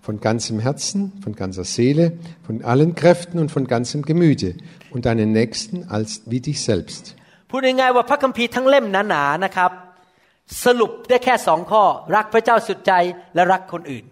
[0.07, 2.05] von ganzem Herzen, von ganzer Seele,
[2.47, 4.49] von allen Kräften und von ganzem Gemüte
[4.93, 7.03] und deinen Nächsten als wie dich selbst.
[7.51, 9.71] พูดง่ายๆว่าพระคัมภีร์ทั้งเล่มหนาๆนะครับ
[10.65, 11.83] สรุปได้แค่สองข้อ
[12.15, 12.93] รักพระเจ้าสุดใจ
[13.35, 14.05] และรักคนอื่น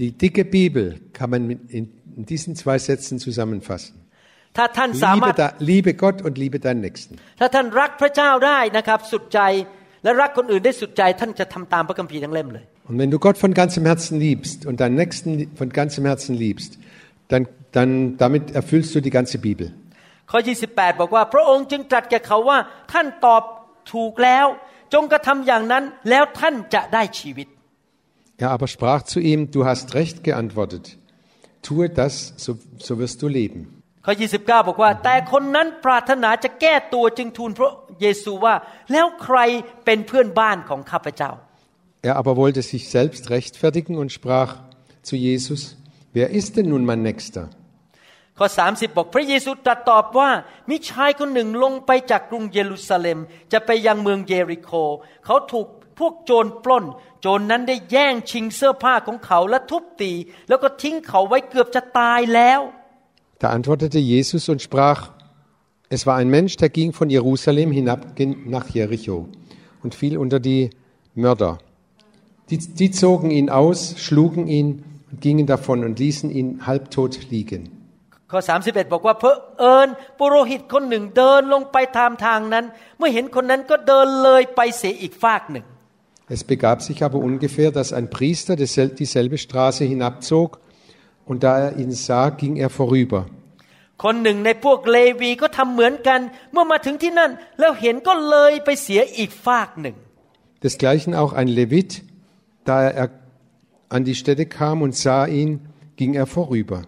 [0.00, 0.86] Die dicke Bibel
[1.16, 1.84] kann man mit- in,
[2.18, 3.94] in diesen zwei Sätzen zusammenfassen.
[4.56, 7.14] ถ้าท่านสามาร Liebe, ถ da, liebe Gott und liebe deinen Nächsten.
[7.40, 9.40] ถ้าท่านรักพระเจ้าได้นะครับ สุดใจ
[10.04, 16.34] และรักคนอื่นได้สุดใจ ท่านจะทำตามพระคัมภีร์ทั้งเล่มเลย Und wenn du Gott von ganzem Herzen liebst und deinen Nächsten von ganzem Herzen
[16.34, 16.78] liebst,
[17.28, 19.68] dann, dann damit erfüllst du die ganze Bibel.
[20.30, 20.38] ข้อ
[20.70, 22.58] 28 บอกว่า พระองค์จึงตรัสแก่เขาว่า
[22.92, 23.42] ท่านตอบ
[23.92, 24.46] ถูกแล้ว
[24.94, 27.48] จงกระทำอย่างนั้นแล้วท่านจะได้ชีวิต
[28.44, 30.98] Er aber sprach zu ihm, du hast recht geantwortet.
[31.62, 33.60] Tue das, so, so wirst du leben.
[34.06, 38.54] ข้อ29 บอกว่า แต่คนนั้นปรารถนาจะแก้ตัวจึงทูลพระเยซูว่า
[38.92, 39.38] แล้วใคร
[39.84, 41.30] เป็นเพื่อนบ้านของข้าพเจ้า
[42.02, 44.50] Er aber wollte sich selbst rechtfertigen und sprach
[45.02, 45.76] zu Jesus,
[46.12, 47.48] wer ist denn nun mein Nächster?
[48.38, 50.30] ข้อ 30 บอกพระเยซูตรัสตอบว่า
[50.70, 53.18] มีชายคนหนึ่งลงไปจากกรุงเยรูซาเล็ม
[53.52, 54.70] จะไปยังเมืองเยริโค
[55.24, 55.66] เขาถูก
[55.98, 56.84] พวกโจรปล้น
[57.20, 60.12] โจรนนั้นได้แย่งชิงเสื้อผ้าของเขาและทุบตี
[60.48, 62.60] แล้วก็ทิ้งเขาไว้เกือบจะตายแล้ว
[63.42, 65.00] Da antwortete Jesus und sprach,
[65.90, 68.00] es war ein Mensch, der ging von Jerusalem hinab
[68.56, 69.28] nach Jericho
[69.82, 70.70] und fiel unter die
[71.14, 71.58] Mörder.
[72.50, 77.62] Die, die zogen ihn aus, schlugen ihn und gingen davon und ließen ihn halbtot liegen.
[78.30, 79.88] ข้อ 31 บอกว่าเพอเอิญ
[80.18, 82.64] ปุโรหิตคนหนึ่งเดินลงไปตามทางนั้น
[82.98, 85.64] เมื่อเห็นคนนั้นก็เดินเลยไปเสียอีกฟากหนึ่ง
[86.34, 90.50] Es begab sich aber ungefähr, dass ein Priester desel- dieselbe Straße hinabzog,
[91.26, 93.20] und da er ihn sah, ging er vorüber.
[94.04, 96.20] คนหนึ่งในพวกเลวีก็ทำเหมือนกัน
[96.52, 99.96] เมื่อมาถึงที่นั่น แล้วเห็นก็เลยไปเสียอีกฟากหนึ่ง
[100.64, 101.90] Desgleichen auch ein Levit,
[102.69, 103.09] da er
[103.89, 106.83] an die Stätte kam und sah ihn, ging er vorüber.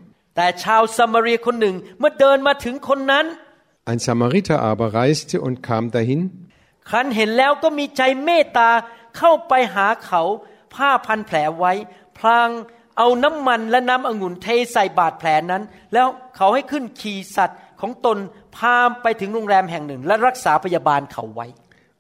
[3.86, 6.52] Ein Samariter aber reiste und kam dahin.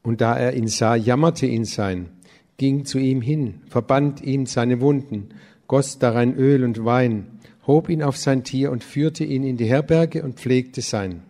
[0.03, 2.20] Und da er ihn sah, jammerte ihn sein
[2.60, 5.30] ging zu ihm hin, verband ihm seine Wunden,
[5.68, 7.14] goss darein Öl und Wein,
[7.66, 11.22] hob ihn auf sein Tier und führte ihn in die Herberge und pflegte sein.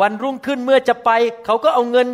[0.00, 1.10] วันรุ่งขึ้นเมื่อจะไป
[1.44, 2.08] เขาก็เอาเงิน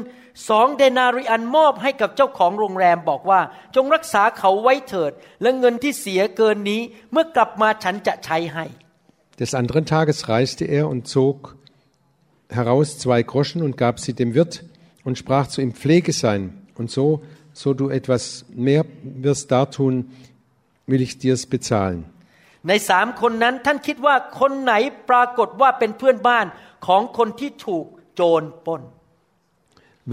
[0.48, 3.40] สองเดนาริอันมอบให้กับเจ้าของโรงแรมบอกว่า
[3.76, 6.80] จงรักษาเขาไว้เถิด และเงินที่เสียเกินนี้
[7.12, 8.64] เมื่อกลับมาฉันจะใช้ให้
[9.40, 11.36] Des anderen Tages reiste er und zog
[12.58, 14.54] heraus zwei Groschen und gab sie dem Wirt
[15.06, 16.42] und sprach zu ihm, Pflege sein,
[16.78, 17.22] und so,
[17.56, 20.10] so du etwas mehr wirst dartun,
[20.86, 22.04] will ich dir's bezahlen.
[22.68, 24.74] ในสามคนนั้นท่านคิดว่าคนไหน
[25.10, 26.46] ปรากฏว่าเป็นเพื่อนบ้าน
[26.86, 28.82] ของคนที่ถูกโจรปล้น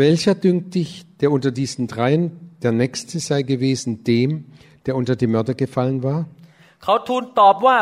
[0.02, 2.24] Welcher dünkt dich, der unter diesen dreien
[2.64, 4.30] der Nächste sei gewesen, dem,
[4.86, 6.20] der unter die Mörder gefallen war?
[6.84, 7.78] เขาทูลตอบว่า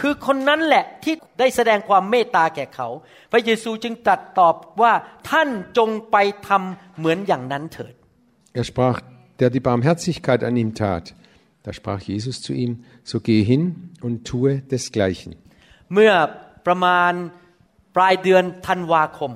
[0.00, 2.88] คือคนนั้นแหละที่ได้แสดงความเมตตาแก่เขา
[3.32, 4.92] พระเยซูจึงตรัสตอบว่า
[5.30, 5.48] ท่าน
[5.78, 6.16] จงไป
[6.48, 7.94] ทำเหมือนอย่างนั้นเถิด
[8.60, 9.00] Er sprach,
[9.40, 11.14] der die Barmherzigkeit an ihm tat.
[11.64, 12.72] Da sprach Jesus zu ihm,
[13.10, 13.62] so geh hin
[14.06, 15.30] und tue desgleichen.
[15.94, 16.12] เมื่อ
[16.66, 17.12] ประมาณ
[17.96, 19.32] ปลายเดือนธันวาคม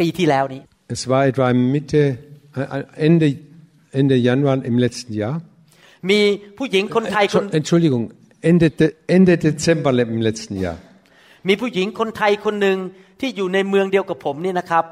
[0.00, 0.62] ปีที่แล้วนี้
[0.94, 2.00] Es war etwa Mitte,
[2.60, 3.26] äh, Ende,
[4.00, 5.36] Ende Januar im letzten Jahr.
[6.10, 6.20] มี
[6.58, 8.04] ผู้หญิงคนไทยคน Entschuldigung,
[8.50, 10.76] Ende, De- Ende Dezember im letzten Jahr.
[11.48, 12.78] มีผู้หญิงคนไทยคนหนึ่ง
[13.20, 14.84] ที่อยู่ในเมืองเดียวกับผมนี่นะครับ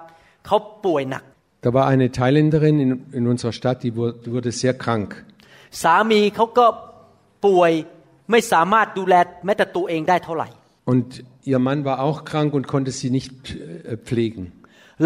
[0.47, 1.25] เขาป่วยหนัก
[1.65, 5.11] Da war eine Thailänderin in, in unserer Stadt, die wurde, die wurde sehr krank.
[5.83, 6.67] สามีเขาก็
[7.47, 7.73] ป่วย
[8.31, 10.49] ไม่สามารถดูแลแม้แต่ตัวเองได้เท่าไหร่
[10.93, 11.07] Und
[11.51, 14.43] ihr Mann war auch krank und konnte sie nicht äh, pflegen.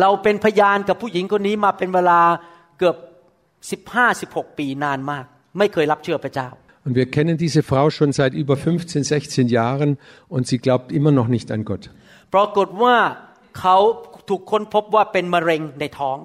[0.01, 2.21] เราเป็นพยานกับผู้หญิงคนนี้มาเป็นเวลา
[2.79, 2.97] เกือบ
[3.57, 5.25] 15-16 ปีนานมาก
[5.59, 6.49] ไม่เคยรับเชื่อพระเจ้า
[6.87, 9.91] Und wir kennen diese Frau schon seit über 15, 16 Jahren
[10.35, 11.85] und sie glaubt immer noch nicht an Gott.
[12.35, 12.97] ปรากฏว่า
[13.59, 13.77] เขา
[14.29, 16.19] ถูกค้นพบว่าเป็นมะเร็งในท้อง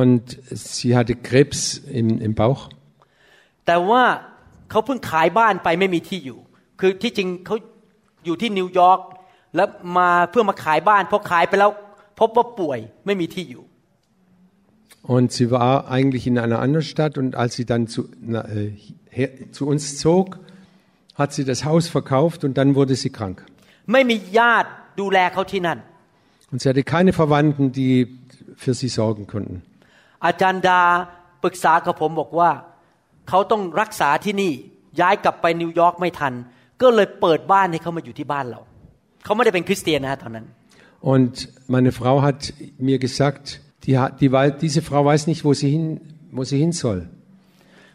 [0.00, 2.62] Und sie hatte Krebs im, im Bauch.
[3.66, 4.04] แต่ว่า
[4.70, 6.38] เขาเพิ่งขายบ้านไปไม่มีที่อยู่
[6.80, 7.56] คือที่จริงเขา
[8.24, 9.00] อยู่ที่นิวยอร์ก
[9.56, 11.70] แล้วมาเพื่อมาขายบ้านพอขายไปแล้ว
[12.20, 13.64] พบว่าป่วยไม่มีที่อยู่
[15.14, 18.72] Und sie war eigentlich in einer anderen Stadt und als sie dann zu, na, äh,
[19.08, 20.38] her, zu uns zog,
[21.14, 23.38] hat sie das Haus verkauft und dann wurde sie krank.
[23.92, 24.68] ไม่มีญาติ
[25.00, 25.78] ดูแลเขาที่นั่น
[26.50, 27.94] Und sie hatte keine Verwandten, die
[28.62, 29.56] für sie sorgen konnten.
[30.26, 30.80] อาจารย์ดา
[31.42, 32.50] ปรึกษากับผมบอกว่า
[33.28, 34.52] เขาต้องรักษาที่นี่
[35.00, 36.32] ย้ายกลับไปนิวยอร์กไม่ทัน
[36.82, 38.60] ก็เลยเปิดบ้านให้เขามาอยู่ที่บ้านเรา
[39.24, 40.46] เขาไม่ได้เป็นคริสเตียนนะฮะตอนนั้น
[41.14, 41.34] Und
[41.74, 42.40] meine Frau hat
[42.88, 43.44] mir gesagt,
[43.84, 45.84] die, hat- die, wei- diese Frau weiß nicht, wo sie hin,
[46.38, 47.00] wo sie hin soll.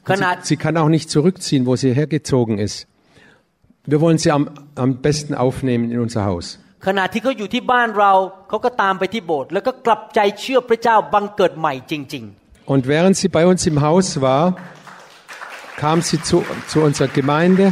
[0.08, 2.78] ข Und นาด Sie, sie kann auch nicht zurückziehen, wo sie hergezogen ist.
[3.92, 4.44] Wir wollen sie am,
[4.76, 6.46] am besten aufnehmen in unser Haus.
[6.86, 8.12] ขณะที่เขาอยู่ที่บ้านเรา
[8.50, 12.26] เขาก็ตามไปที่โบสถ์แล้วก็กลับใจเชื่อพระเจ้าบังเกิดใหม่จริง
[12.74, 14.44] Und während sie bei uns im Haus war,
[15.84, 16.38] kam sie zu,
[16.72, 17.66] zu unserer Gemeinde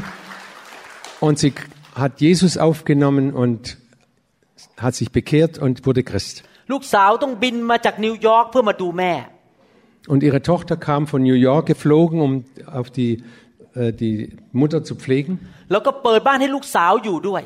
[1.26, 1.54] und sie
[2.04, 3.78] hat Jesus aufgenommen und
[4.86, 6.36] hat sich bekehrt und wurde Christ.
[6.56, 9.14] ๆ ลูกสาวต้องบินมาจากนิวยอร์กเพื่อมาดูแม่
[10.12, 12.32] Und ihre Tochter kam von New York geflogen, um
[12.80, 13.12] auf die,
[13.76, 14.16] äh, die
[14.62, 15.34] Mutter zu pflegen.
[15.72, 17.44] แล้วก็เปิดบ้านให้ลูกสาวอยู่ด้วย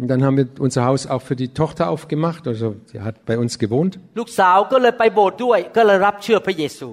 [0.00, 2.46] Und dann haben wir unser Haus auch für die Tochter aufgemacht.
[2.46, 3.92] Also sie hat bei uns gewohnt.
[4.18, 6.88] ลูกสาวก็เลยไปโบสถ์ด้วย ก็เลยรับเชื่อพระเยซู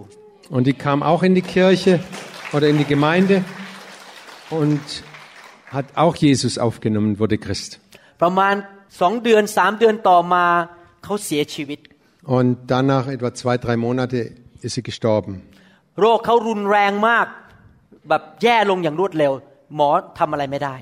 [0.56, 1.94] Und die kam auch in die Kirche
[2.56, 3.36] oder in die Gemeinde
[4.60, 4.84] und
[5.76, 7.72] hat auch Jesus aufgenommen, wurde Christ.
[8.22, 8.56] ประมาณ
[9.02, 10.46] สองเดือนสามเดือนต่อมา
[11.04, 11.80] เขาเสียชีวิต
[12.38, 14.20] Und danach, etwa zwei, drei Monate,
[14.66, 15.34] ist sie gestorben.
[16.00, 17.28] โรคเขารุนแรงมาก
[18.10, 19.32] แบบแย่ลงอย่างรวดเร็ว
[19.76, 20.76] หมอทำอะไรไม่ได้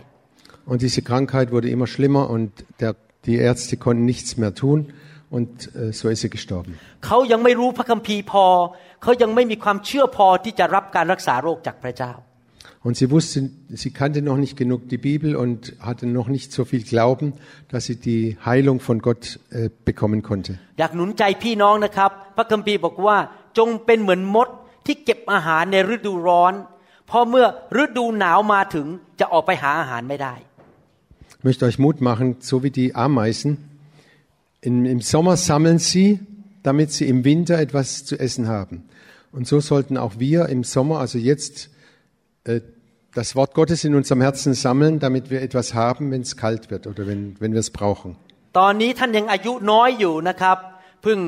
[0.68, 4.94] Und diese Krankheit wurde immer schlimmer und der, die Ärzte konnten nichts mehr tun
[5.30, 6.72] und äh, so ist sie gestorben.
[7.06, 8.46] เขายังไม่รู้พระคัมภีร์พอ
[9.04, 12.14] เขายังไม่มีความเชื่อพอที่จะรับการรักษาโรคจากพระเจ้า
[12.86, 13.50] Und sie wusste,
[13.82, 17.28] sie kannte noch nicht genug die Bibel und hatte noch nicht so viel Glauben,
[17.72, 20.52] dass sie die Heilung von Gott äh, bekommen konnte.
[20.80, 23.18] อยากหนุนใจพี่น้องนะครับ พระคัมภีร์บอกว่า
[23.58, 24.48] จงเป็นเหมือนมด
[24.86, 26.54] ที่เก็บอาหารในฤดูร้อน
[27.10, 27.46] พอเมื่อ
[27.84, 28.88] ฤดูหนาวมาถึง
[29.20, 30.34] จะออกไปหาอาหารไม่ได้
[31.40, 33.58] Ich möchte euch Mut machen, so wie die Ameisen.
[34.62, 36.20] Im, Im Sommer sammeln sie,
[36.64, 38.86] damit sie im Winter etwas zu essen haben.
[39.32, 41.70] Und so sollten auch wir im Sommer, also jetzt,
[42.46, 42.62] äh,
[43.14, 46.88] das Wort Gottes in unserem Herzen sammeln, damit wir etwas haben, wenn es kalt wird
[46.88, 48.16] oder wenn, wenn wir es brauchen.
[48.60, 50.58] ตอนนี้ท่านยังอายุน้อยอยู่นะครับ
[51.04, 51.20] เพิ่ง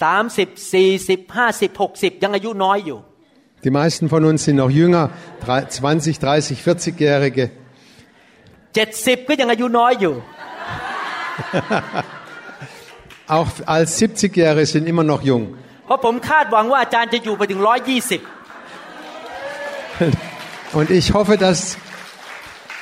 [0.00, 1.70] 30 40 50
[2.02, 2.98] 60 ยังอายุน้อยอยู่
[3.64, 5.04] Die meisten von uns sind noch jünger,
[5.44, 7.44] drei- 20, 30, 40-Jährige.
[8.78, 10.14] 70 ก็ยังอายุน้อยอยู่
[13.36, 15.44] Auch als 70-Jährige sind immer noch jung.
[15.86, 18.20] เพราะผมคาดหวังว่าอาจารย์จะอยู่ไปถึง 120
[20.78, 21.60] Und ich hoffe, dass,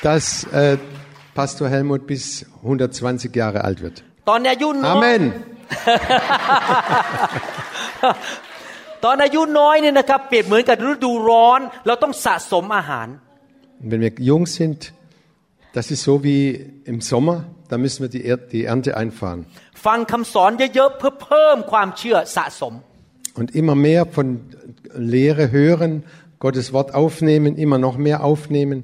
[0.07, 0.77] dass äh,
[1.35, 2.23] Pastor Helmut bis
[2.63, 3.97] 120 Jahre alt wird.
[4.29, 5.21] ตอนนี้อายุน้อย Amen.
[9.03, 13.07] ตอนอายุน้อยเนี่ยนะครับเปรียบเหมือนกับฤดูร้อน เราต้องสะสมอาหาร
[13.81, 14.79] Und wenn wir jung sind,
[15.73, 16.41] das ist so wie
[16.85, 19.45] im Sommer, da müssen wir die, er die Ernte einfahren.
[19.85, 22.73] ฟังคำสอนเยอะๆเพื่อเพิ่มความเชื่อสะสม
[23.39, 24.27] Und immer mehr von
[24.95, 25.91] Lehre hören,
[26.45, 28.79] Gottes Wort aufnehmen, immer noch mehr aufnehmen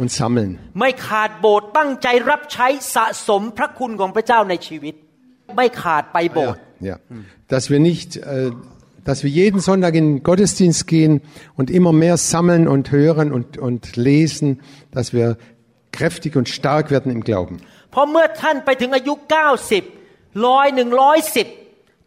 [0.00, 0.50] und sammeln.
[0.80, 4.94] ไม่ขาดโบสถ์ตั้งใจรับใช้สะสมพระคุณของพระเจ้าในชีวิต
[5.56, 6.96] ไม่ขาดไปโบสถ์ Ja.
[7.48, 8.50] Dass wir nicht, äh,
[9.04, 11.22] dass wir jeden Sonntag in den Gottesdienst gehen
[11.56, 15.36] und immer mehr sammeln und hören und, und lesen, dass wir
[15.98, 17.56] kräftig und stark werden im Glauben.
[17.90, 19.14] เพราะเมื่อท่านไปถึงอายุ
[19.78, 21.46] 90ร้อยหนึ่งร้อยสิบ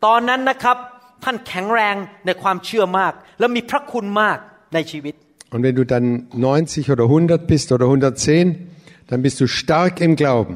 [0.06, 0.78] ตอนนั้นนะครับ
[1.24, 4.38] ท่านแข็งแรงในความเชื่อมาก และมีพระคุณมาก
[4.74, 5.16] ในชีวิต
[5.54, 8.70] Und wenn du dann 90 oder 100 bist oder 110,
[9.10, 10.56] dann bist du stark im Glauben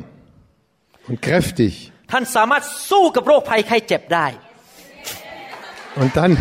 [1.09, 1.73] und kräftig.
[2.11, 4.27] ท่านสามารถสู้กับโรคภัยไข้เจ็บได้
[6.01, 6.31] Und dann,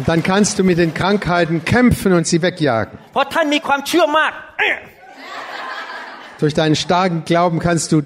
[0.00, 2.94] und dann kannst du mit den Krankheiten kämpfen und sie wegjagen.
[3.12, 4.32] เพราะท่านมีความเชื่อมาก
[6.42, 7.96] Durch deinen starken Glauben kannst du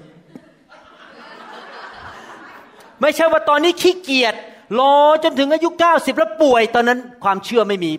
[3.01, 4.35] ไม่ใช่ว่าตอนนี้ขี้เกียจ
[4.79, 7.91] รอจนถึงอายุ 90 แล้วป่วย ตอนนั้นความเชื่อไม่มี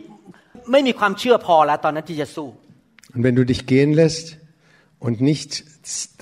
[0.73, 2.49] ไม่มีความเชื่อพอแล้วตอนนั้นที่จะสู้
[3.15, 4.27] Und wenn du dich gehen lässt
[5.07, 5.51] und nicht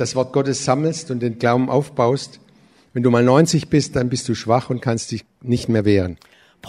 [0.00, 2.30] das Wort Gottes sammelst und den Glauben aufbaust,
[2.92, 5.22] wenn du mal 90 bist, dann bist du schwach und kannst dich
[5.54, 6.18] nicht mehr wehren.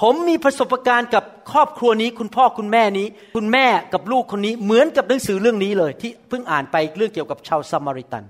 [0.00, 8.24] ผมมีประสบการณ์กับครอบครัวนี้ คุณพ่อคุณแม่นี้ คุณแม่กับลูกคนนี้เหมือนกับหนังสือเรื่องนี้เลย ที่เพิ่งอ่านไปเรื่องเกี่ยวกับชาวซามาริตัน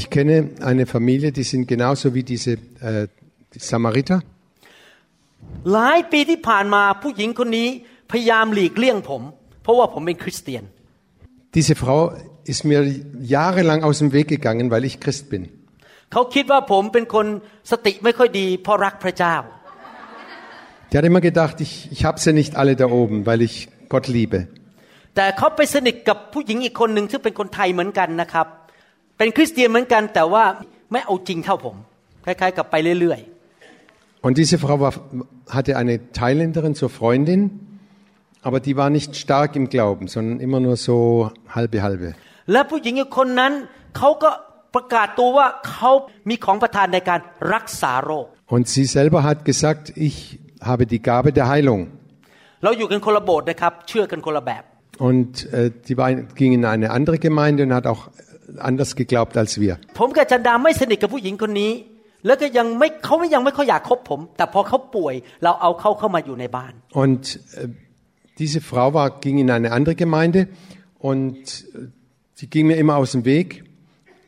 [0.00, 0.36] Ich kenne
[0.70, 3.06] eine Familie, die sind genauso wie diese äh,
[3.54, 4.18] die Samariter.
[5.72, 7.68] หลายปีที่ผ่านมาผู้หญิงคนนี้
[8.10, 9.22] พยายามหลีกเลี่ยงผม
[9.62, 10.64] เพราะว่าผมเป็นคริสเตียน
[11.56, 12.00] Diese Frau
[12.52, 12.80] ist mir
[13.36, 15.42] jahrelang aus dem Weg gegangen, weil ich Christ bin.
[16.12, 17.26] เขาคิดว่าผมเป็นคน
[17.70, 19.36] สติไม่ค่อยดีเพราะรักพระเจ้า
[20.91, 23.55] Die hat immer gedacht, ich, ich habe sie nicht alle da oben, weil ich
[23.89, 24.39] Gott liebe.
[25.15, 28.47] แต่เขาไปสนิทกับผู้หญิงอีกคนหนึ่งซึ่งเป็นคนไทยเหมือนกันนะครับ
[29.17, 30.43] เป็นคริสเตียนเหมือนกัน แต่ว่า
[30.91, 31.75] ไม่เอาจริงเท่าผม
[32.25, 33.21] คล้ายๆ กับไปเรื่อย
[34.25, 34.93] Und diese Frau war,
[35.57, 37.41] hatte eine Thailänderin zur Freundin,
[38.47, 40.97] aber die war nicht stark im Glauben, sondern immer nur so
[41.55, 42.09] halbe halbe.
[42.31, 43.53] ๆ และผู้หญิงอีกคนนั้น
[43.97, 44.31] เขาก็
[44.75, 45.91] ประกาศตัวว่าเขา
[46.29, 47.19] มีของประทานในการ
[47.53, 48.25] รักษาโรค
[48.55, 50.15] Und sie selber hat gesagt, ich
[50.60, 51.88] habe die Gabe der Heilung.
[54.98, 58.10] Und äh, die war, ging in eine andere Gemeinde und hat auch
[58.58, 59.78] anders geglaubt als wir.
[66.92, 67.68] Und äh,
[68.38, 70.48] diese Frau war, ging in eine andere Gemeinde
[70.98, 71.88] und äh,
[72.34, 73.64] sie ging mir immer aus dem Weg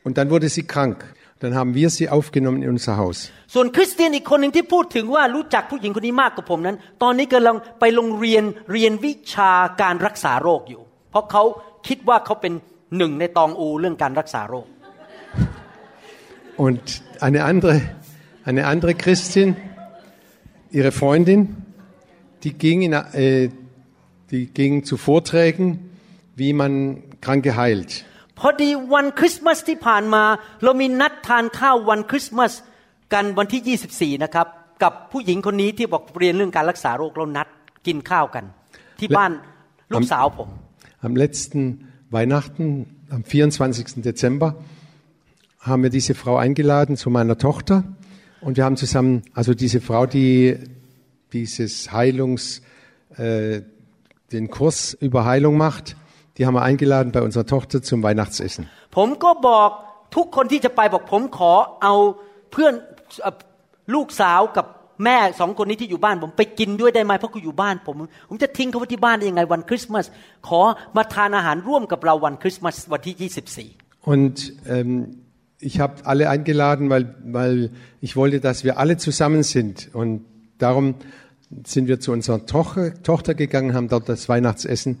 [0.03, 1.03] und dann wurde sie krank
[1.42, 3.16] Dann haben wir sie aufgenommen in unser Haus.
[3.54, 11.42] ส่วนคริสเตียนอีกคนหนึ่งที่พูดถึงว่ารู้จักผู้หญิงคนนี้มากกว่าผมนั้น ตอนนี้กำลังไปโรงเรียนเรียนวิชาการรักษาโรคอยู่ เพราะเขา
[11.86, 12.52] คิดว่าเขาเป็น
[12.96, 14.66] หนึ่งในตองอูเรื่องการรักษาโรค
[16.66, 17.82] Und eine andere,
[18.44, 19.56] eine andere Christin,
[20.70, 21.56] ihre Freundin,
[22.44, 23.50] die ging, in, äh,
[24.30, 25.90] die ging zu Vorträgen,
[26.34, 28.06] wie man Kranke heilt.
[28.40, 30.24] พอดีวันคริสต์มาสที่ผ่านมา
[30.62, 32.52] เรามีนัดทานข้าววันคริสต์มาส
[33.12, 34.46] กันวันที่ 24 นะครับ
[34.82, 37.48] กับผู้หญิงคนนี้ที่บอกเรียนเรื่องการรักษาโรคเรานัด
[37.86, 38.44] กินข้าวกัน
[39.00, 39.32] ที่บ้าน
[39.92, 40.48] ลูกสาวผม
[41.08, 41.62] Am letzten
[42.10, 44.02] Weihnachten, am 24.
[44.02, 44.56] Dezember,
[45.60, 47.84] haben wir diese Frau eingeladen zu meiner Tochter.
[48.40, 50.56] Und wir haben zusammen, also diese Frau, die
[51.32, 52.62] dieses Heilungs,
[53.16, 53.62] äh,
[54.32, 55.96] den Kurs über Heilung macht,
[56.40, 58.68] die haben wir eingeladen bei unserer Tochter zum Weihnachtsessen.
[58.96, 59.70] ผมก็บอก
[60.16, 61.52] ทุกคนที่จะไปบอกผมขอ
[61.82, 61.94] เอา
[62.52, 62.72] เพื่อน
[63.22, 63.34] เอ่อ
[63.94, 64.66] ลูกสาวกับ
[65.04, 67.96] แม่สองคนนี้ที่อยู่บ้าน ผมไปกินด้วยได้ไหมเพราะเขาอยู่บ้านผม
[68.28, 70.04] ผมจะทิ้งเขาไว้ที่บ้านได้ยังไงวันคริสต์มาส
[70.48, 70.60] ขอ
[70.96, 73.14] มาทานอาหารร่วมกับเราวันคริสต์มาสวันที่
[73.70, 74.36] 24 Und
[74.68, 74.92] ähm,
[75.60, 79.90] ich habe alle eingeladen, weil, weil ich wollte, dass wir alle zusammen sind.
[79.94, 80.24] Und
[80.58, 80.94] darum
[81.64, 85.00] sind wir zu unserer Tochter, Tochter gegangen, haben dort das Weihnachtsessen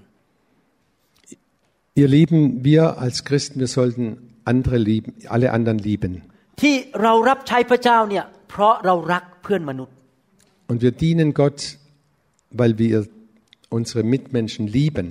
[2.01, 4.05] Ihr Lieben, wir als Christen, wir sollten
[4.45, 6.13] andere lieben, alle anderen lieben.
[6.61, 9.95] ที่เรารับใช้พระเจ้าเนี่ยเพราะเรารักเพื่อนมนุษย์
[10.71, 11.61] Und wir dienen Gott,
[12.61, 12.97] weil wir
[13.77, 15.07] unsere Mitmenschen lieben.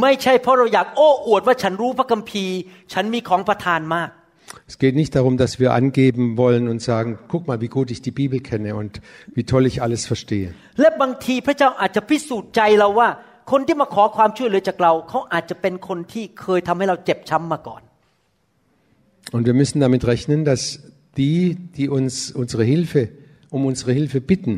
[0.00, 2.54] ไม่ใช่เพราะเราอยากโอ้อวดว่าฉันรู้พระคัมภีร์
[2.92, 4.10] ฉันมีของประทานมาก
[4.70, 8.00] Es geht nicht darum, dass wir angeben wollen und sagen, guck mal, wie gut ich
[8.08, 8.92] die Bibel kenne und
[9.36, 10.48] wie toll ich alles verstehe.
[10.80, 13.08] และบางทีพระเจ้าอาจจะพิสูจน์ใจเราว่า
[13.50, 17.82] คนที่มาขอความช่วยเหลือจากเรา เขาอาจจะเป็นคนที่เคยทำให้เราเจ็บช้ำมาก่อน
[19.34, 20.62] Und wir müssen damit rechnen, dass
[21.16, 23.02] die, die uns unsere Hilfe,
[23.50, 24.54] um unsere Hilfe bitten,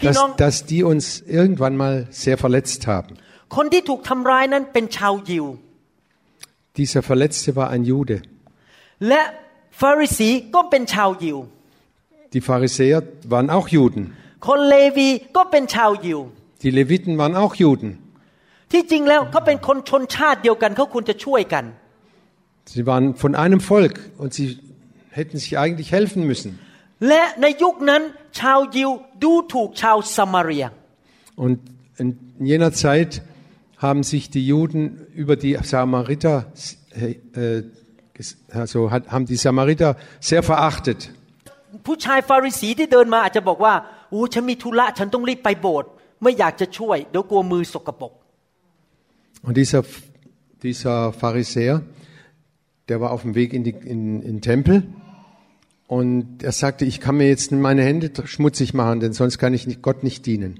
[0.00, 3.16] dass, Pinong- dass die uns irgendwann mal sehr verletzt haben.
[3.54, 5.46] คนที่ถูกทำร้ายนั้นเป็นชาวยิว
[6.80, 8.16] Dieser Verletzte war ein Jude.
[9.08, 9.22] และ
[9.80, 11.38] ฟาริสีก็เป็นชาวยิว
[12.34, 12.98] Die Pharisäer
[13.32, 14.02] waren auch Juden.
[14.46, 16.20] คนเลวีก็เป็นชาวยิว
[16.62, 17.90] Die Leviten waren auch Juden.
[18.72, 21.64] ที่จริงแล้วเขาเป็นคนชนชาติเดียวกันเขาควรจะช่วยกัน
[22.74, 24.46] Sie waren von einem Volk und sie
[25.18, 26.50] hätten sich eigentlich helfen müssen.
[27.08, 28.02] และในยุคนั้น
[28.40, 28.90] ชาวยิว
[29.22, 30.64] ดูถูกชาวสมาเรีย
[31.44, 31.56] Und
[32.00, 32.08] in
[32.50, 33.10] jener Zeit
[33.86, 34.82] haben sich die Juden
[35.14, 36.36] über die Samariter,
[36.94, 37.62] äh,
[38.16, 41.00] ges- also hat, haben die Samariter sehr verachtet.
[41.86, 43.74] ผู้ชายฟาริสีที่เดินมาอาจจะบอกว่า
[44.10, 45.90] โอ้ฉันมีธุระฉันต้องรีบไปโบสถ์
[46.22, 48.12] ไม่อยากจะช่วยเดี๋ยวกลัวมือสกปรก
[49.46, 49.82] Und dieser,
[50.62, 51.82] dieser Pharisäer,
[52.88, 54.76] der war auf dem Weg in, die, in, in den Tempel
[55.86, 59.66] und er sagte, ich kann mir jetzt meine Hände schmutzig machen, denn sonst kann ich
[59.66, 60.52] nicht, Gott nicht dienen.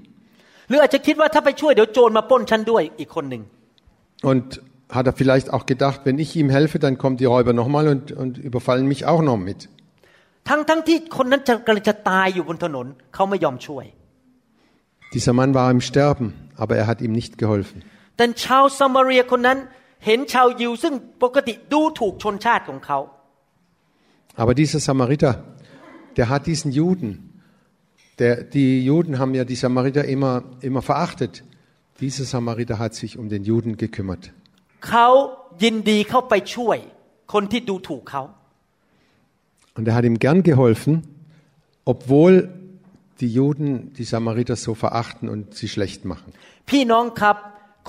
[0.69, 3.43] หรืออาจจะคิดว่าถ้าไปช่วยเดี๋ยวโจรมาปล้นฉันด้วยอีกคนหนึ่ง
[4.31, 4.45] Und
[4.97, 8.11] hat er vielleicht auch gedacht, wenn ich ihm helfe, dann kommen die Räuber nochmal und,
[8.11, 9.59] und überfallen mich auch noch mit.
[10.49, 13.85] ทั้งทั้งที่คนนั้นจะกำลังจะตายอยู่บนถนนเขาไม่ยอมช่วย
[15.15, 16.27] Dieser Mann war im Sterben,
[16.63, 17.77] aber er hat ihm nicht geholfen.
[18.17, 19.57] แต่ชาวสมาเรียคนนั้น
[20.05, 20.93] เห็นชาวยิวซึ่ง
[21.23, 22.99] ปกติดูถูกชนชาติของเขา
[24.41, 25.33] Aber dieser Samariter,
[26.17, 27.09] der hat diesen Juden,
[28.19, 31.43] Der, die Juden haben ja die Samariter immer, immer verachtet.
[31.99, 34.31] Dieser Samariter hat sich um den Juden gekümmert.
[34.87, 35.07] เขา
[35.63, 36.77] ยินดีเข้าไปช่วย
[37.33, 38.23] คนที่ดูถูกเขา
[39.77, 40.93] Und er hat ihm gern geholfen,
[41.91, 42.33] obwohl
[43.21, 46.29] die Juden die Samariter so verachten und sie schlecht machen.
[46.69, 47.37] พี่น้องครับ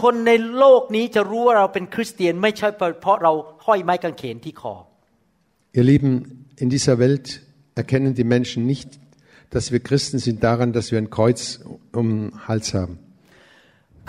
[0.03, 2.69] คนในโลกนี้จะรู้ว่าเราเป็นคริสเตียน ไม่ใช่
[3.01, 3.33] เพราะเรา
[3.67, 4.75] ห้อยไม้กางเขนที่คอ
[5.79, 6.13] Ihr Lieben,
[6.63, 7.27] in dieser Welt
[7.75, 8.89] erkennen die Menschen nicht,
[9.51, 11.61] dass wir Christen sind daran, dass wir ein Kreuz
[11.93, 12.95] um den Hals haben.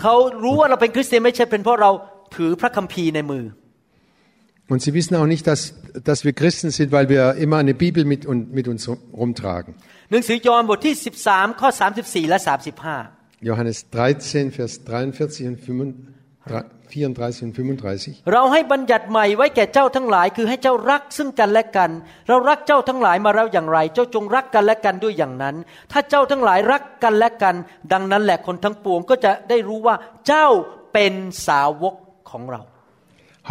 [0.01, 1.91] เขารู้ว่าเราเป็นคริสเตียนไม่ใช่เป็นเพราะเรา
[2.35, 3.45] ถือพระคัมภีร์ในมือ
[4.71, 5.61] Und sie wissen auch nicht, dass,
[6.09, 8.81] dass wir Christen sind, weil wir immer eine Bibel mit, und, mit uns
[9.21, 9.71] rumtragen.
[10.11, 10.95] หนังสือยอห์นบทที่
[11.25, 11.69] 13 ข้อ
[12.01, 15.57] 34 และ 35 Johannes 13, Vers 43 und
[16.47, 18.23] 34 und 35.
[18.33, 21.91] เราให้บัญญัติใหม่ไว้แก่เจ้าทั้งหลาย คือให้เจ้ารักซึ่งกันและกัน
[22.27, 25.55] เรารักเจ้าทั้งหลายมาแล้วอย่างไร เจ้าจงรักกันและกันด้วยอย่างนั้น
[25.91, 27.55] ถ้าเจ้าทั้งหลายรักกันและกัน
[27.93, 29.95] ดังนั้นแหละคนทั้งปวงก็จะได้รู้ว่า
[30.27, 30.47] เจ้า
[30.93, 31.13] เป็น
[31.47, 31.95] สาวก
[32.31, 32.61] ของเรา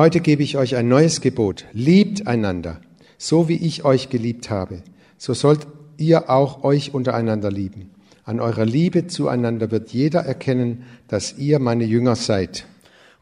[0.03, 1.65] Heute gebe ich euch ein neues Gebot.
[1.73, 2.75] Liebt einander,
[3.17, 4.83] so wie ich euch geliebt habe.
[5.17, 5.67] So sollt
[5.97, 7.83] ihr auch euch untereinander lieben.
[8.25, 12.67] An eurer Liebe zueinander wird jeder erkennen, dass ihr meine Jünger seid.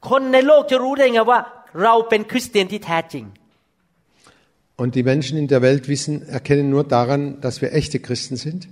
[0.09, 1.41] คนในโลกจะรู้ได้ไงว่า
[1.83, 3.27] เราเป็นคริสเตียนที่แท้จริง
[4.83, 8.63] Und die Menschen in der Welt wissen, erkennen nur daran, dass wir echte Christen sind,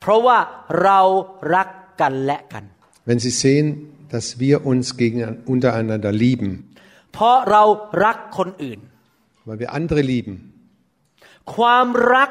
[0.00, 0.38] เพราะว่า
[0.82, 1.00] เรา
[1.54, 1.68] รัก
[2.00, 2.64] กันและกัน
[3.08, 3.66] wenn sie sehen,
[4.14, 5.18] dass wir uns gegen,
[5.54, 6.50] untereinander lieben,
[7.12, 7.62] เพราะเรา
[8.04, 8.80] รักคนอื่น
[9.48, 10.34] weil wir andere lieben.
[11.54, 12.30] ความรัก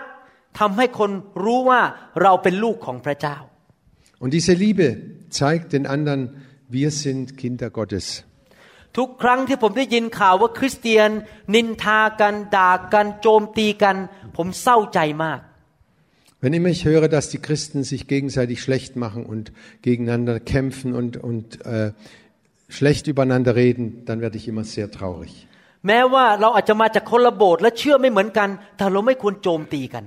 [0.59, 1.11] ทำให้คน
[1.43, 1.81] รู้ว่า
[2.21, 3.37] เราเป็นลูกของพระเจ้า
[4.21, 4.87] Und diese Liebe
[5.39, 6.21] zeigt den anderen,
[6.75, 8.07] wir sind Kinder Gottes.
[8.97, 11.09] ทุกครั้งที่ผมได้ยินข่าวว่าคริสเตียน
[11.55, 13.95] นินทากันด่ากันโจมตีกัน
[14.37, 15.39] ผมเศร้าใจมาก
[16.43, 21.15] Wenn immer ich höre, dass die Christen sich gegenseitig schlecht machen und gegeneinander kämpfen und,
[21.15, 21.93] und äh,
[22.67, 25.33] schlecht übereinander reden, dann werde ich immer sehr traurig.
[25.87, 30.03] แม้ว่าเราอาจจะมาจากคนละโบสถ์และเชื่อไม่เหมือนกัน แต่เราไม่ควรโจมตีกัน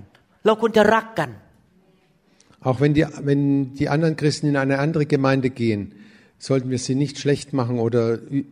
[0.47, 1.31] เราควรจะรักกัน
[2.69, 3.43] Auch wenn die, wenn
[3.81, 5.81] die anderen Christen in eine andere Gemeinde gehen,
[6.41, 8.03] sollten wir sie nicht schlecht machen oder
[8.39, 8.47] ü-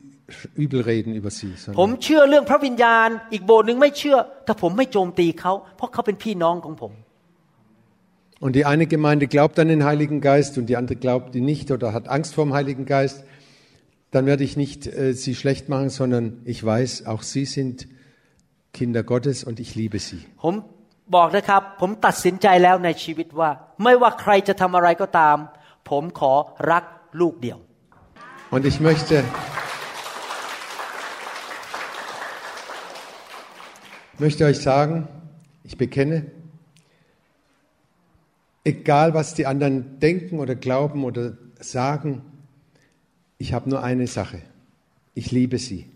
[0.65, 1.51] übel reden über sie.
[1.81, 6.93] ผม Sondern เชื่อเรื่องพระวิญญาณ อีกโบสถ์หนึ่งไม่เชื่อ แต่ผมไม่โจมตีเขา เพราะเขาเป็นพี่น้องของผม
[8.45, 11.71] und die eine Gemeinde glaubt an den Heiligen Geist und die andere glaubt ihn nicht
[11.71, 13.19] oder hat Angst vor dem Heiligen Geist.
[14.11, 17.77] Dann werde ich nicht äh, sie schlecht machen, sondern ich weiß, auch sie sind
[18.73, 20.21] Kinder Gottes und ich liebe sie.
[20.45, 20.55] ผม
[21.17, 23.51] บอกนะครับ ผมตัดสินใจแล้วในชีวิตว่า
[23.83, 25.37] ไม่ว่าใครจะทำอะไรก็ตาม
[25.91, 26.33] ผมขอ
[26.71, 26.85] รัก
[27.21, 27.59] ลูกเดียว
[28.51, 29.25] Und ich möchte,
[34.19, 35.09] möchte euch sagen,
[35.65, 36.27] ich bekenne,
[38.65, 42.23] egal was die anderen denken oder glauben oder sagen,
[43.39, 44.41] ich habe nur eine Sache.
[45.15, 45.91] Ich liebe sie.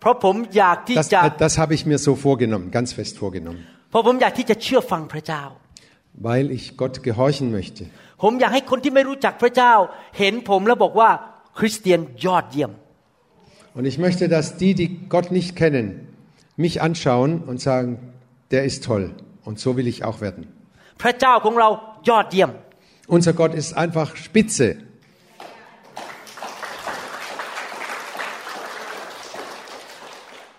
[0.00, 5.42] เพราะผมอยากที่ Das, จะ das habe ich mir so vorgenommen, ganz fest vorgenommen, เพราะผมอยากที่จะเชื่อฟังพระเจ้า
[6.28, 7.82] weil ich Gott gehorchen möchte.
[8.22, 9.72] ผมอยากให้คนที่ไม่รู้จักพระเจ้า
[10.18, 11.10] เห็นผมแล้วบอกว่า
[11.58, 12.72] คริสเตียนยอดเยี่ยม
[13.76, 15.86] Und ich möchte, dass die, die Gott nicht kennen,
[16.56, 17.90] mich anschauen und sagen,
[18.50, 19.04] der ist toll
[19.44, 20.42] und so will ich auch werden.
[21.02, 21.68] พระเจ้าของเรา
[22.08, 22.50] ยอดเยี่ยม
[23.16, 24.68] Unser Gott ist einfach spitze.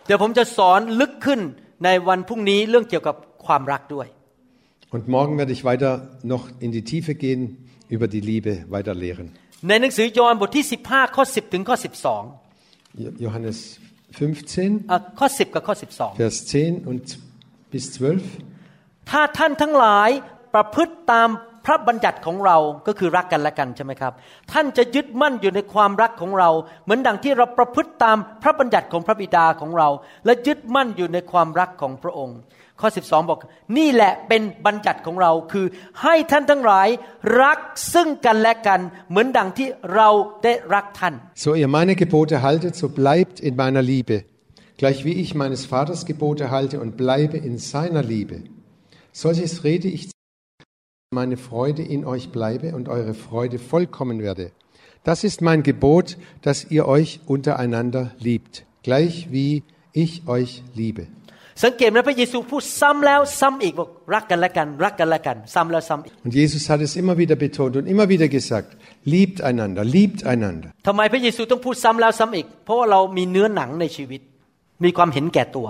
[0.05, 1.39] เดี๋ยวผมจะสอนลึกขึ้น
[1.83, 4.07] ในวันพรุ่งนี้เรื่องเกี่ยวกับความรักด้วย
[4.95, 5.91] Und morgen werde ich weiter
[6.33, 7.41] noch in die Tiefe gehen,
[7.95, 9.27] über die Liebe weiter lehren.
[9.68, 13.58] ในหนังสือยอห์นบทที่ 15 ข้อ 10 ถึงข้อ 12 Jo- Johannes
[14.18, 17.04] 15, อะข้อ 10 กับข้อ 12 Vers 10 und
[17.72, 19.10] bis 12.
[19.10, 20.10] ถ้าท่านทั้งหลาย
[20.54, 21.28] ประพฤติตาม
[21.66, 22.56] พระบัญญัติของเรา
[22.86, 24.12] ก็คือรักกันและกันใช่ไหมครับ
[24.52, 26.50] ท่านจะยึดมั่นอยู่ในความรักของเรา
[26.84, 29.88] เหมือนดังที่เราประพฤติตามพระบัญญัติของพระบิดาของเรา
[30.24, 32.38] และยึดมั่นอยู่ในความรักของพระองค์
[32.80, 33.40] ข้อ 12 บอก
[33.78, 35.66] นี่แหละเป็นบัญญัติของเราคือ
[36.02, 36.88] ให้ท่านทั้งหลาย
[37.42, 37.58] รัก
[37.94, 40.08] ซึ่งกันและกัน เหมือนดังที่เรา
[40.44, 44.16] ได้รักท่าน So ihr meine Gebote haltet, so bleibt in meiner Liebe,
[44.80, 48.36] gleich wie ich meines Vaters Gebote halte und bleibe in seiner Liebe.
[49.24, 50.11] Solches rede ich,
[51.11, 54.51] meine Freude in euch bleibe und eure Freude vollkommen werde.
[55.05, 61.07] Das ist mein Gebot, dass ihr euch untereinander liebt, gleich wie ich euch liebe.
[61.63, 68.69] สังเกตไหมพระเยซูพูดซ้ำแล้วซ้ำอีกบอกรักกันและกัน รักกันและกัน ซ้ำแล้วซ้ำอีก Und Jesus hat es immer wieder betont und immer wieder gesagt,
[69.13, 70.69] liebt einander, liebt einander.
[70.87, 74.21] ทำไมพระเยซูต้องพูดซ้ำแล้วซ้ำอีก เพราะว่าเรามีเนื้อหนังในชีวิต
[74.83, 75.67] มีความเห็นแก่ตัว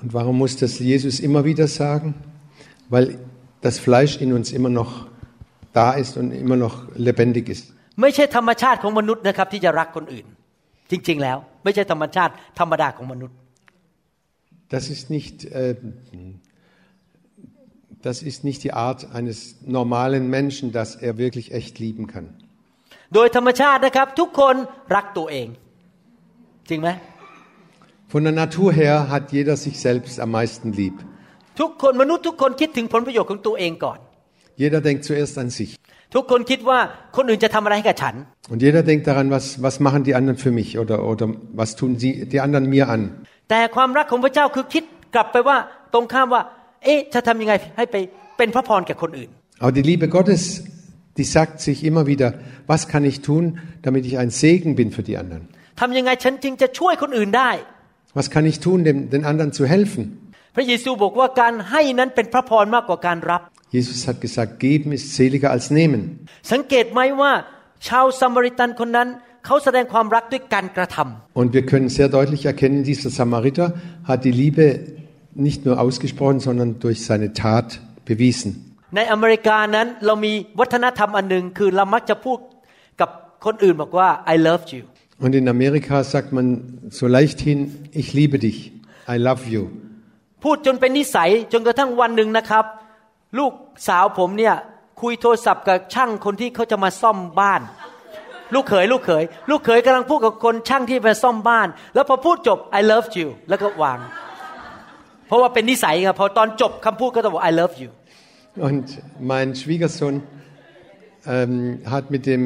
[0.00, 2.08] Und warum muss das Jesus immer wieder sagen?
[2.92, 3.06] Weil
[3.66, 5.06] das Fleisch in uns immer noch
[5.72, 6.76] da ist und immer noch
[7.08, 7.64] lebendig ist.
[8.00, 10.26] ไม่ใช่ธรรมชาติของมนุษย์นะครับที่จะรักคนอื่น
[10.90, 13.36] จริง ๆ แล้ว ไม่ใช่ธรรมชาติธรรมดาของมนุษย์
[14.74, 15.74] Das ist nicht, äh,
[18.08, 19.38] das ist nicht die Art eines
[19.78, 22.26] normalen Menschen, dass er wirklich echt lieben kann.
[23.14, 24.54] โดยธรรมชาตินะครับ ทุกคน
[24.96, 25.48] รักตัวเอง
[26.68, 26.88] จริงไหม
[28.12, 30.96] Von der Natur her hat jeder sich selbst am meisten lieb.
[31.60, 33.98] ทุกคนมนุษย์ทุกคนคิดถึงผลประโยชน์ของตัวเองก่อน
[34.60, 35.70] Jeder denkt zuerst an sich.
[36.14, 36.78] ทุกคนคิดว่า
[37.16, 38.14] คนอื่นจะทำอะไรให้กับฉัน
[38.52, 41.26] Und jeder denkt daran, was, was machen die anderen für mich oder, oder
[41.60, 43.02] was tun sie, die anderen mir an.
[43.50, 45.56] แต่ความรักของพระเจ้าคือคิดกลับไปว่า
[45.94, 46.42] ตรงข้ามว่า
[46.84, 47.96] เอ๊ะจะทำยังไงให้ไป
[48.38, 49.30] เป็นพระพรแก่คนอื่น
[49.62, 50.42] Aber die Liebe Gottes,
[51.18, 52.28] die sagt sich immer wieder,
[52.72, 53.44] was kann ich tun,
[53.86, 55.42] damit ich ein Segen bin für die anderen?
[55.80, 57.50] ทำยังไงฉันจึงจะช่วยคนอื่นได้
[58.18, 60.02] Was kann ich tun, dem, den anderen zu helfen?
[60.59, 63.41] พระเยซูบอกว่าการให้นั้นเป็นพระพรมากกว่าการรับ
[63.77, 66.01] Jesus hat gesagt, geben ist seliger als nehmen.
[66.51, 67.31] สังเกตไหมว่า
[67.87, 69.07] ชาวซามาริตันคนนั้น
[69.45, 73.67] เขาแสดงความรักด้วยการกระทำ Und wir können sehr deutlich erkennen, dieser Samariter
[74.09, 74.65] hat die Liebe
[75.47, 77.67] nicht nur ausgesprochen, sondern durch seine Tat
[78.09, 78.49] bewiesen.
[78.95, 82.39] ในอเมริกานั้นเรามีวัฒนธรรมอันหนึ่งคือเรามักจะพูด
[83.01, 83.09] กับ
[83.45, 84.83] คนอื่นบอกว่า I love you
[85.25, 86.47] Und in Amerika sagt man
[86.97, 87.59] so leichthin,
[88.01, 88.57] ich liebe dich,
[89.15, 89.63] I love you.
[90.43, 92.65] พูดจนเป็นนิสัยจนกระทั่งวันหนึ่งนะครับ
[93.39, 93.53] ลูก
[93.87, 94.55] สาวผมเนี่ย
[95.01, 97.61] คุยโทรศัพท์กับช่างคนที่เขาจะมาซ่อมบ้าน
[98.53, 103.99] ลูกเขยลูกเขยลูกเขยกำลังพูดกับคนช่างที่มาซ่อมบ้าน แล้วพอพูดจบ I love you แล้วก็วาง
[105.27, 107.89] เพราะว่าเป็นนิสัยครับพอตอนจบคำพูดก็ต้องบอก I love you
[108.67, 108.87] Und
[109.19, 110.23] mein Schwiegersohn
[111.27, 112.43] ähm, hat mit dem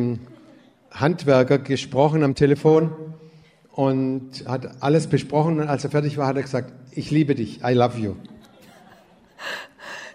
[0.94, 2.92] Handwerker gesprochen am Telefon
[3.72, 5.62] und hat alles besprochen.
[5.62, 8.14] Und als er fertig war, hat er gesagt, ich liebe dich, I love you.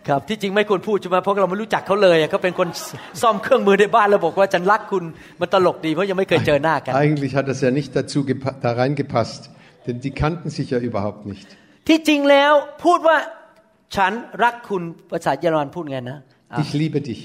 [0.09, 2.69] ครับที่จริงไม่ควรพูดใช่ไหมเพราะเราไม่รู้จักเขาเลยเขาเป็นคน
[3.23, 5.05] ซ่อมเครื่องมือในบ้านแล้วบอกว่าฉันรักคุณ
[5.41, 9.43] มันตลกดีเพราะยังไม่เคยเจอหน้ากัน Eigentlich hat das ja nicht dazu gepa- da reingepasst,
[9.87, 11.49] denn die kannten sich ja überhaupt nicht.
[11.89, 12.53] ที่จริงแล้ว
[12.85, 13.17] พูดว่า
[13.97, 14.13] ฉัน
[14.45, 16.19] รักคุณภาษาเยอรมันพูดไงนะ
[16.53, 17.23] อะ Ich liebe dich.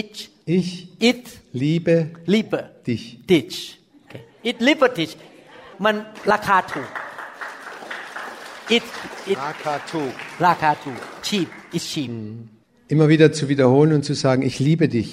[0.00, 0.14] ich
[0.56, 0.70] Ich
[1.10, 1.24] it
[1.64, 1.96] liebe
[2.34, 3.02] liebe dich.
[3.32, 3.54] dich
[4.04, 4.22] okay.
[4.50, 5.12] it liebe dich
[5.84, 5.94] มัน
[6.32, 6.90] ราคาถูก
[8.75, 8.83] it
[9.31, 9.53] it รา
[10.61, 11.47] คาถูก cheap
[11.77, 12.11] is cheap
[12.93, 15.09] Immer wieder zu wiederholen und zu sagen, ich liebe dich,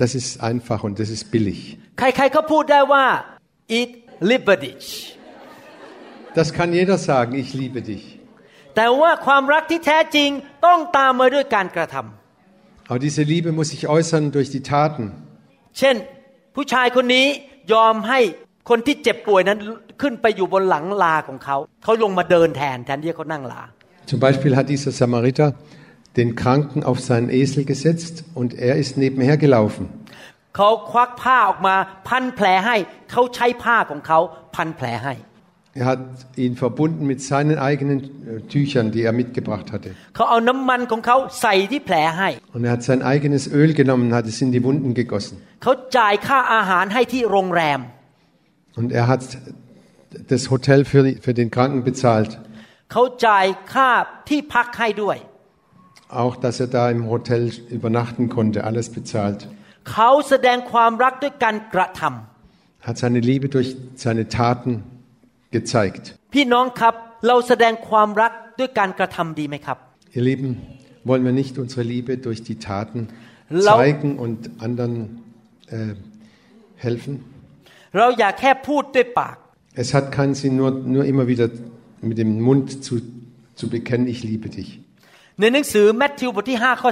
[0.00, 1.58] das ist einfach und das ist billig.
[1.98, 3.06] ใครๆก็พูดได้ว่า
[3.80, 3.90] it
[4.30, 4.84] liebe dich
[6.38, 8.04] Das kann jeder sagen, ich liebe dich.
[8.76, 10.30] แต่ว่าความรักที่แท้จริง
[10.66, 15.04] ต้องตามมาด้วยการกระทำ Aber diese Liebe muss sich äußern durch die Taten.
[15.78, 15.96] เช่น
[16.54, 17.26] ผู้ชายคนนี้
[17.72, 18.20] ยอมให้
[18.68, 19.58] คนที่เจ็บป่วยนั้น
[20.02, 23.62] ขึ้นไปอยู่บนหลังลาของเขาเขาลงมาเดินแทนแทนที่เขานั่งลา
[24.10, 25.48] Zum Beispiel hat dieser Samariter
[26.16, 29.84] den Kranken auf seinen Esel gesetzt und er ist nebenher gelaufen.
[30.56, 31.74] เขาควักผ้าออกมา
[32.08, 32.76] พันแผลให้
[33.12, 34.18] เขาใช้ผ้าของเขา
[34.56, 35.14] พันแผลให้
[35.80, 36.00] Er hat
[36.36, 39.90] ihn verbunden mit seinen eigenen äh, Tüchern, die er mitgebracht hatte.
[40.16, 45.34] เขาเอาน้ำมันของเขาใส่ที่แผลให้ Und er hat sein eigenes Öl genommen und hat es in die Wunden gegossen.
[48.75, 49.37] Und er hat
[50.27, 52.39] das Hotel für, für den Kranken bezahlt.
[56.09, 59.47] Auch, dass er da im Hotel übernachten konnte, alles bezahlt.
[62.81, 64.83] Hat seine Liebe durch seine Taten
[65.51, 66.17] gezeigt.
[70.13, 70.61] Ihr Lieben,
[71.03, 73.09] wollen wir nicht unsere Liebe durch die Taten
[73.49, 75.23] zeigen und anderen
[75.67, 75.95] äh,
[76.75, 77.23] helfen?
[77.95, 79.37] เราอย่าแค่พูดด้วยปาก
[79.83, 81.47] Es hat keinen Sinn, nur, nur immer wieder
[82.09, 82.93] mit dem Mund zu,
[83.59, 84.69] zu bekennen, ich liebe dich.
[85.39, 86.91] ในหนังสือแมทธิวบทที่5ข้อ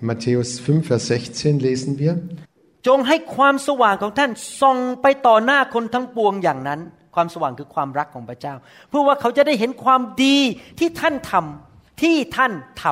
[0.00, 4.30] In Matthäus 5, Vers 16 lesen wir, 16จงให้ความสว่างของท่าน
[4.60, 6.80] ส่องไปต่อหน้าคนทั้งปวงอย่างนั้น
[7.14, 8.54] ความสว่างคือความรักของพระเจ้า
[8.88, 10.36] เพื่อว่าเขาจะได้เห็นความดี
[10.78, 12.84] ที่ท่านทำที่ท่านท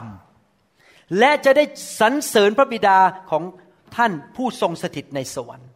[0.56, 1.64] ำและจะได้
[2.00, 2.98] สรรเสริญพระบิดา
[3.30, 3.42] ของ
[3.96, 5.69] ท่านผู้ทรงสถิตในสวรรค์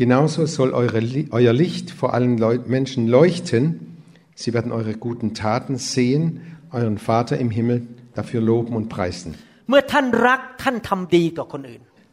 [0.00, 3.98] Genauso soll eure, euer Licht vor allen Leu Menschen leuchten.
[4.34, 9.34] Sie werden eure guten Taten sehen, euren Vater im Himmel dafür loben und preisen.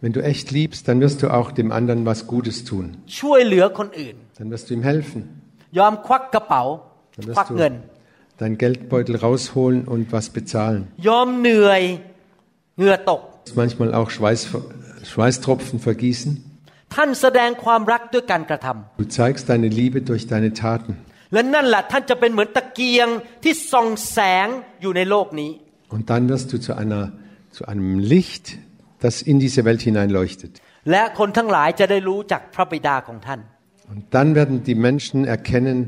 [0.01, 2.97] Wenn du echt liebst, dann wirst du auch dem anderen was Gutes tun.
[4.37, 5.41] Dann wirst du ihm helfen.
[7.15, 7.81] Dann wirst du
[8.37, 10.89] dein Geldbeutel rausholen und was bezahlen.
[13.55, 14.49] Manchmal auch Schweiß,
[15.05, 16.46] Schweißtropfen vergießen.
[16.94, 20.92] ท่านแสดงความรักด้วยการกระทำ Du zeigst deine Liebe durch deine Taten.
[21.32, 23.08] และนั่นแหละท่านจะเป็นเหมือนตะเกียง
[23.44, 24.48] ที่ส่องแสง
[24.82, 25.50] อยู่ในโลกนี้
[25.94, 27.02] Und dann wirst du zu, einer,
[27.56, 28.44] zu einem Licht,
[29.04, 30.52] das in diese Welt hineinleuchtet.
[30.90, 33.40] และคนทั้งหลายจะได้รู้จากพระบิดาของท่าน
[33.92, 35.78] Und dann werden die Menschen erkennen,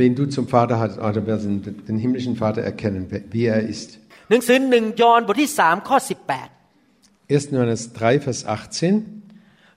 [0.00, 1.50] wen du zum Vater hast, oder werden
[1.88, 3.02] den himmlischen Vater erkennen,
[3.34, 3.88] wie er ist.
[4.30, 6.48] หนังสือหนึ่งยอห์นบทที่สามข้อสิบแปด
[7.28, 7.54] 1.
[7.54, 9.21] Johannes 3, Vers 18.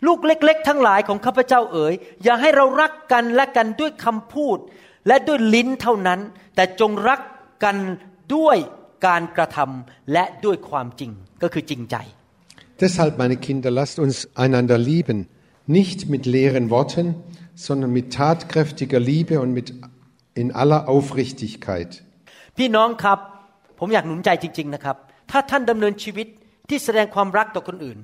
[0.07, 1.95] ลูกเล็ก ๆ ทั้งหลายของข้าพเจ้าเอ๋ย
[2.25, 4.59] อย่าให้เรารักกันและกันด้วยคำพูด
[5.07, 6.21] และด้วยลิ้นเท่านั้น
[6.55, 7.21] แต่จงรัก
[7.65, 7.77] กัน
[8.37, 8.57] ด้วย
[9.07, 11.11] การกระทำและด้วยความจริง
[11.43, 11.97] ก็คือจริงใจ
[12.85, 15.19] Deshalb, meine Kinder, lasst uns einander lieben,
[15.79, 17.07] nicht mit leeren Worten,
[17.55, 19.73] sondern mit tatkräftiger Liebe und mit
[20.35, 21.91] in aller Aufrichtigkeit.
[22.59, 23.19] พี่น้องครับ
[23.79, 24.97] ผมอยากหนุนใจจริง ๆนะครับ
[25.31, 26.27] ถ้าท่านดำเนินชีวิต
[26.69, 27.99] ที่แสดงความรักต่อคนอื่น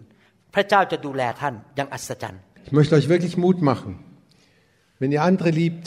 [0.55, 3.91] พระเจ้าจะดูแลท่านอย่างอัศจรรย์ Ich möchte euch wirklich Mut machen.
[4.99, 5.85] Wenn ihr andere liebt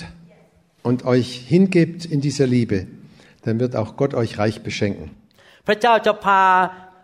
[0.89, 2.79] und euch hingebt in dieser Liebe,
[3.45, 5.05] dann wird auch Gott euch reich beschenken.
[5.67, 6.41] พระเจ้าจะพา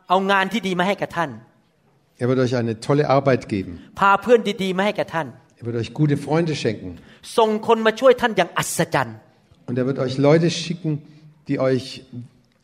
[0.09, 1.30] เอางานที่ดีมาให้กับท่าน
[2.22, 3.72] Er wird euch eine tolle Arbeit geben.
[4.01, 5.26] พาเพื่อนดีๆมาให้กับท่าน
[5.61, 6.90] Er wird euch gute Freunde schenken.
[7.38, 9.16] ส่งคนมาช่วยท่านอย่างอัศจรรย์
[9.68, 10.92] Und er wird euch Leute schicken,
[11.49, 11.86] die euch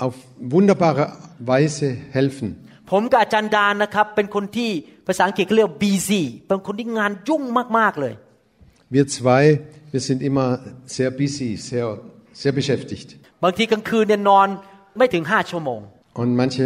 [0.04, 0.14] auf
[0.54, 1.04] wunderbare
[1.38, 2.48] Weise helfen.
[2.90, 4.70] ผมกับอาจารย์ดานนะครับ เป็นคนที่
[5.06, 7.42] ภาษาอังกฤษเขาเรียก busy เป็นคนที่งานยุ่ง
[7.78, 8.14] มากๆเลย
[8.94, 9.42] Wir zwei,
[9.92, 10.48] wir sind immer
[10.96, 11.86] sehr busy, sehr,
[12.40, 13.08] sehr beschäftigt.
[13.44, 14.48] บางทีกลางคืนเนี่ยนอน
[14.98, 15.80] ไม่ถึงห้าชั่วโมง
[16.20, 16.64] Und manche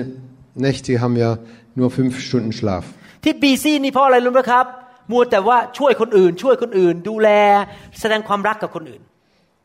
[0.65, 1.31] Nächte haben ja
[1.79, 2.85] nur fünf Stunden Schlaf.
[3.25, 4.67] ที่ busy นี่เพราะอะไรรู้ไหมครับ
[5.11, 7.29] มัวแต่ว่าช่วยคนอื่น ช่วยคนอื่น ดูแล
[8.01, 9.03] แสดงความรักกับคนอื่น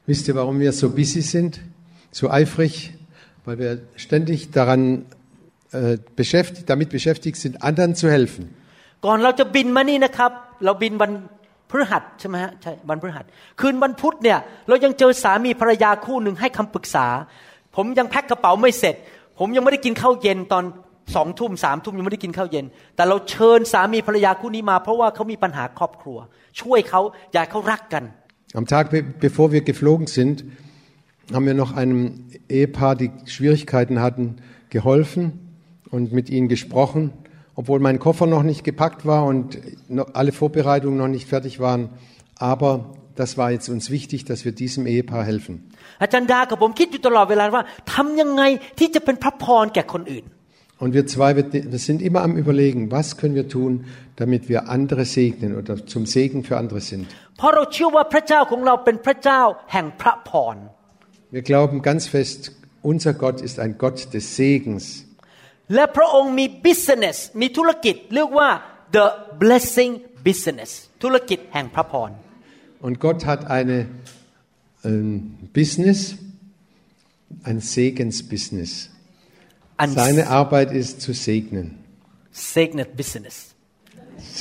[0.09, 1.53] Wisst ihr, warum wir so busy sind,
[2.19, 2.73] so eifrig?
[3.45, 3.71] Weil wir
[4.05, 4.81] ständig daran
[5.71, 8.43] äh, beschäftigt, damit beschäftigt sind, anderen zu helfen.
[9.05, 10.31] ก่อนเราจะบินมานี่นะครับ
[10.65, 11.11] เราบินวัน
[11.69, 13.25] พฤหัสใช่ไหมฮะใช่วันพฤหัส
[13.59, 17.07] คืนวันพุธเนี่ยเรายังเจอสามีภรรยาคู่หนึ่งให้คำปรึกษา
[17.75, 18.95] ผมยังแพ็คกระเป๋าไม่เสร็จ
[19.39, 20.63] ผมยังไม่ได้กินข้าวเย็นตอน
[21.15, 26.17] สองทุ่มสามทุ่มยังไม่ได้กินข้าวเย็น แต่เราเชิญสามีภรรยาคู่นี้มา เพราะว่าเขามีปัญหาครอบครัว
[26.61, 27.01] ช่วยเขา
[27.33, 28.05] อยากให้เขารักกัน
[28.59, 30.43] Am Tag, be bevor wir geflogen sind,
[31.33, 31.99] haben wir noch einem
[32.49, 34.25] Ehepaar, die Schwierigkeiten hatten,
[34.69, 35.44] geholfen
[35.96, 37.10] und mit ihnen gesprochen.
[37.54, 39.58] Obwohl mein Koffer noch nicht gepackt war und
[40.12, 41.88] alle Vorbereitungen noch nicht fertig waren.
[42.36, 45.70] Aber das war jetzt uns wichtig, dass wir diesem Ehepaar helfen.
[50.78, 53.86] Und wir zwei, wir sind immer am Überlegen, was können wir tun,
[54.16, 57.06] damit wir andere segnen oder zum Segen für andere sind.
[61.30, 65.05] Wir glauben ganz fest, unser Gott ist ein Gott des Segens.
[65.74, 68.48] และพระองค์มี business มีธุรกิจเรียกว่า
[68.96, 69.06] the
[69.42, 69.92] blessing
[70.26, 70.70] business
[71.02, 72.10] ธุรกิจแห่งพระพร
[72.86, 73.78] Und Gott hat eine,
[74.84, 75.08] ein
[75.60, 75.98] Business,
[77.48, 78.72] ein Segensbusiness.
[79.80, 81.66] อัน Seine Arbeit ist zu segnen.
[82.54, 83.36] signet business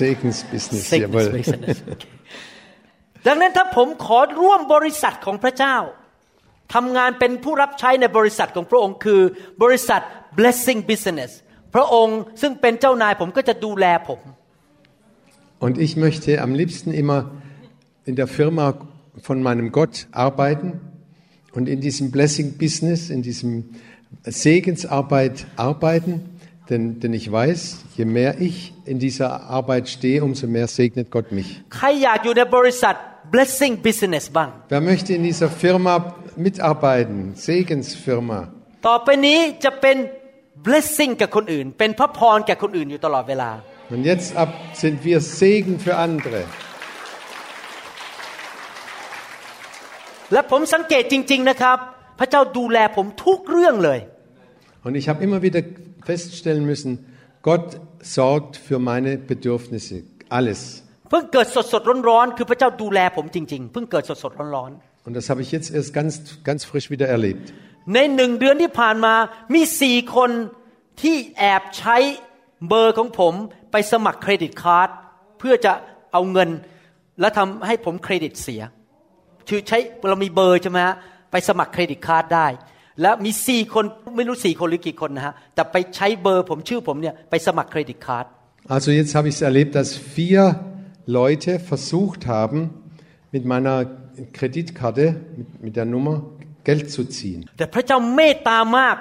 [0.01, 1.28] Segensbusiness, signet jawohl.
[1.39, 1.78] business
[3.28, 5.78] ดังนั้นถ้าผมขอร่วมบริษัทของพระเจ้า
[6.73, 9.21] ทำงานเป็นผู้รับใช้ในบริษัทของพระองค์คือ
[9.63, 10.01] บริษัท
[10.38, 11.30] blessing business
[11.74, 14.20] พระองค์ซึ่งเป็นเจ้านายผมก็จะดูแลผม
[15.64, 17.20] Und ich möchte am liebsten immer
[18.08, 18.66] in der Firma
[19.26, 19.94] von meinem Gott
[20.26, 20.68] arbeiten
[21.52, 23.52] und in diesem Blessing Business, in diesem
[24.24, 26.12] Segensarbeit arbeiten,
[26.70, 27.61] denn, denn ich weiß,
[27.96, 31.48] je mehr ich in dieser Arbeit stehe, umso mehr segnet Gott mich.
[31.76, 32.94] ใครอยากอยู่ในบริษัท
[33.34, 35.94] blessing business บ้าง Wer möchte in dieser Firma
[36.46, 37.16] mitarbeiten?
[37.48, 38.40] Segensfirma.
[38.86, 39.96] ต่อไปนี้จะเป็น
[40.66, 43.50] blessing กับคนอื่น เป็นพระพรแก่คนอื่นอยู่ตลอดเวลา
[43.94, 44.50] Und jetzt ab
[44.82, 46.40] sind wir Segen für andere.
[50.32, 51.78] และผมสังเกตจริง ๆนะครับ
[52.18, 54.00] พระเจ้าดูแลผมทุกเรื่องเลย
[54.86, 55.62] Und ich habe immer wieder
[56.08, 56.90] feststellen müssen,
[57.48, 57.66] Gott
[58.16, 59.96] sorgt für meine Bedürfnisse.
[60.38, 60.61] Alles.
[61.11, 64.70] เพิ่งเกิดสดสดๆร้อนๆคือพระเจ้าดูแลผมจริง ๆ เพิ่งเกิดสดสดๆร้อน
[65.06, 66.12] Und das habe ich jetzt erst ganz,
[66.48, 67.46] ganz frisch wieder erlebt.
[67.93, 69.13] ในหนึ่งเดือนที่ผ่านมา
[69.53, 70.31] มีสี่คน
[71.01, 71.97] ที่แอบใช้
[72.67, 73.33] เบอร์ของผม
[73.71, 74.89] ไปสมัครเครดิตการ์ด
[75.39, 75.73] เพื่อจะ
[76.13, 76.49] เอาเงิน
[77.19, 78.61] และทำให้ผมเครดิตเสีย
[79.49, 79.77] คือใช้
[80.09, 80.95] เรามีเบอร์ใช่ไหมฮะ
[81.31, 82.47] ไปสมัครเครดิตการ์ดได้
[83.01, 88.25] และมีสี่คนไม่รู้สี่คนหรือกี่คนนะฮะแต่ไปใช้เบอร์ผมชื่อผมเนี่ยไปสมัครเครดิตการ์ด
[88.75, 90.43] Also jetzt habe ich es erlebt, dass vier
[91.05, 92.59] Leute versucht haben,
[93.31, 93.86] mit meiner
[94.33, 95.05] Kreditkarte,
[95.38, 96.23] mit, mit der Nummer
[96.68, 97.40] Geld zu ziehen.
[97.58, 98.96] แต่พระเจ้าเมตตามาก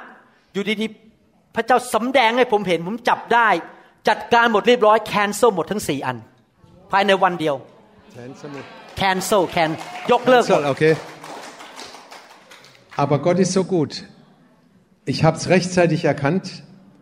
[0.54, 3.50] อยู่ดีๆ พระเจ้าสำแดงให้ผมเห็น ผมจับได้
[4.10, 6.18] จัดการหมดเรียบร้อย แคนเซิลหมดทั้งสี่อัน
[6.92, 7.56] ภายในวันเดียว
[8.98, 9.70] แคนเซิลแคน
[10.12, 10.94] ยกเลิกหมด Soll, okay.
[13.04, 13.92] Aber Gott ist so gut.
[15.14, 16.46] Ich habe es rechtzeitig erkannt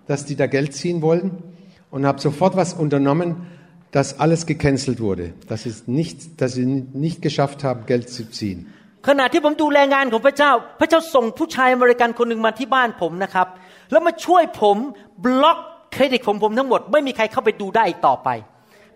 [0.07, 1.43] dass die da Geld ziehen wollen
[1.91, 3.47] und habe sofort was unternommen,
[3.91, 8.73] dass alles gecancelt wurde, dass, es nicht, dass sie nicht geschafft haben, Geld zu ziehen.
[9.08, 13.46] ขณะที่ผมดูแลงานของพระเจ้า พระเจ้าส่งผู้ชายอเมริกันคนหนึ่งมาที่บ้านผมนะครับ
[13.90, 14.76] แล้วมาช่วยผม
[15.24, 15.58] บล็อก
[15.92, 18.28] เครดิตของผมทั้งหมด ไม่มีใครเข้าไปดูได้อีกต่อไป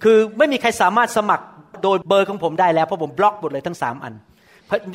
[0.03, 1.45] คือไม่มีใครสามารถสมัคร
[1.83, 4.15] โดยเบอร์ของผมได้แล้วเพราะผมบล็อกหมดเลยทั้งสามอัน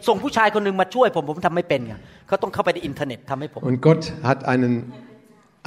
[0.07, 1.93] ส่งผู้ชายคนหนึ่งมาช่วยผมผมทำไม่เป็นไง
[2.27, 4.73] เขาต้องเข้าไปในอินเทอร์เน็ตทำให้ผม Und Gott hat einen,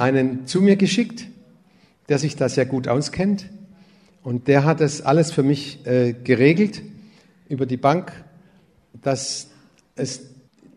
[0.05, 1.17] einen zu mir geschickt,
[2.09, 3.39] der sich da sehr gut auskennt.
[4.27, 6.75] Und der hat das alles für mich äh, geregelt
[7.53, 8.05] über die Bank,
[9.06, 9.48] dass
[9.96, 10.10] es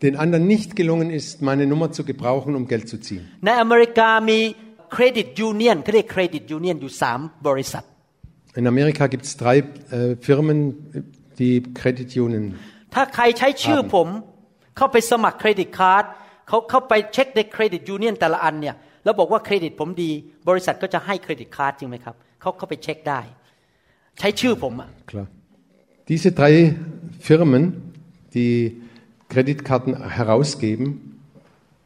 [0.01, 3.23] den anderen nicht gelungen ist, meine Nummer zu gebrauchen, um Geld zu ziehen.
[3.45, 4.39] ในอเมริกามี
[4.93, 7.83] เครดิตยูเนียนเขาเรียกเครดิตยูเนียนอยู่สามบริษัท
[8.59, 9.57] In Amerika gibt es drei
[9.97, 10.59] äh, Firmen,
[11.39, 12.43] die Credit Union
[12.93, 14.07] ถ้าใครใช้ชื่อผม
[14.77, 16.03] เข้าไปสมัครเครดิตการ์ด
[16.47, 20.11] เขาเข้าไปเช็คในเครดิตยูเนียนแต่ละอันเนี่ยแล้วบอกว่าเครดิตผมดี
[20.49, 23.21] บริษัทก็จะให้เครดิตการ์ดจริงไหมครับเขาเข้าไปเช็คได้
[24.19, 25.27] ใช้ชื่อผมอะ Klar.
[26.09, 26.53] Diese drei
[27.27, 27.63] Firmen,
[28.33, 28.81] die
[29.29, 31.19] Kreditkarten herausgeben,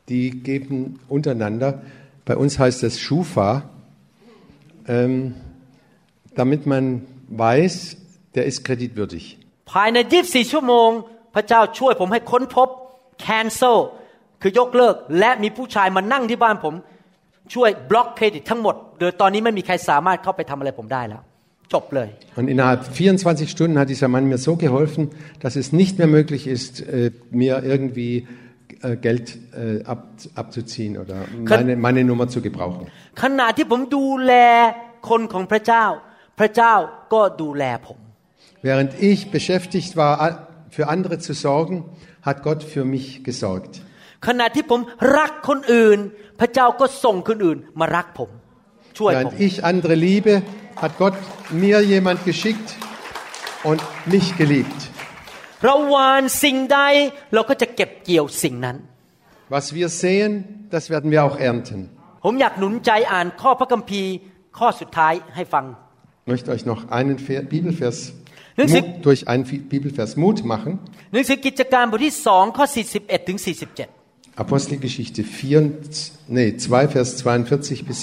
[0.10, 1.82] die geben untereinander,
[2.26, 3.64] bei uns heißt es Schufa,
[4.88, 5.36] ähm,
[6.36, 7.98] damit man weiß,
[8.36, 9.38] der ist kreditwürdig.
[9.72, 10.90] ภายใน 24 ชั่วโมง
[11.36, 12.68] พระเจ้าช่วยผมให้ค้นพบ
[13.26, 13.78] cancel
[14.42, 16.74] คือยกเลิก และมีผู้ชายมานั่งที่บ้านผม
[17.54, 21.22] ช่วยบล็อกเครดิตทั้งหมด โดยตอนนี้ไม่มีใครสามารถเข้าไปทำอะไรผมได้แล้ว
[21.74, 22.10] จบเลย
[22.40, 25.04] Und innerhalb 24 Stunden hat dieser Mann mir so geholfen,
[25.44, 27.12] dass es nicht mehr möglich ist, äh,
[27.42, 28.14] mir irgendwie
[28.82, 30.02] äh, Geld äh, ab,
[30.42, 31.16] abzuziehen oder
[31.52, 32.84] meine, meine Nummer zu gebrauchen.
[33.24, 34.34] ขณะที่ผมดูแล
[35.10, 35.86] คนของพระเจ้า
[36.40, 36.74] พระเจ้า
[37.14, 38.00] ก็ดูแลผม
[38.70, 40.38] Während ich beschäftigt war, a-
[40.76, 41.76] für andere zu sorgen,
[42.28, 43.74] hat Gott für mich gesorgt.
[44.28, 44.82] ขณะที่ผม
[45.18, 46.00] รักคนอื่น
[46.40, 48.30] พระเจ้าก็ส่งคนอื่นมารักผม
[48.98, 50.34] ช่วยผม Während ich andere liebe,
[50.82, 51.16] hat Gott
[51.64, 52.68] mir jemand geschickt
[53.70, 53.80] und
[54.14, 54.80] mich geliebt.
[55.66, 56.80] เราหวานสิ่งใด
[57.34, 58.78] เราก็จะเก็บเกี่ยวสิ่งนั้น
[59.56, 60.32] Was wir sehen,
[60.76, 61.80] das werden wir auch ernten.
[62.26, 64.12] ผมอยากหนุนใจอ่านข้อพระคัมภีร์
[64.58, 65.66] ข้อสุดท้ายให้ฟัง
[66.24, 67.98] Ich möchte euch noch einen Ver- Bibelvers
[68.60, 70.72] Nun, Sie- Mut, durch einen Fi- Bibelvers Mut machen.
[71.14, 72.66] หนังสือกิจการบทที่สองข้อ
[72.98, 75.72] 41ถึง47 Apostelgeschichte 4,
[76.38, 78.00] nee, 2, Vers 42 bis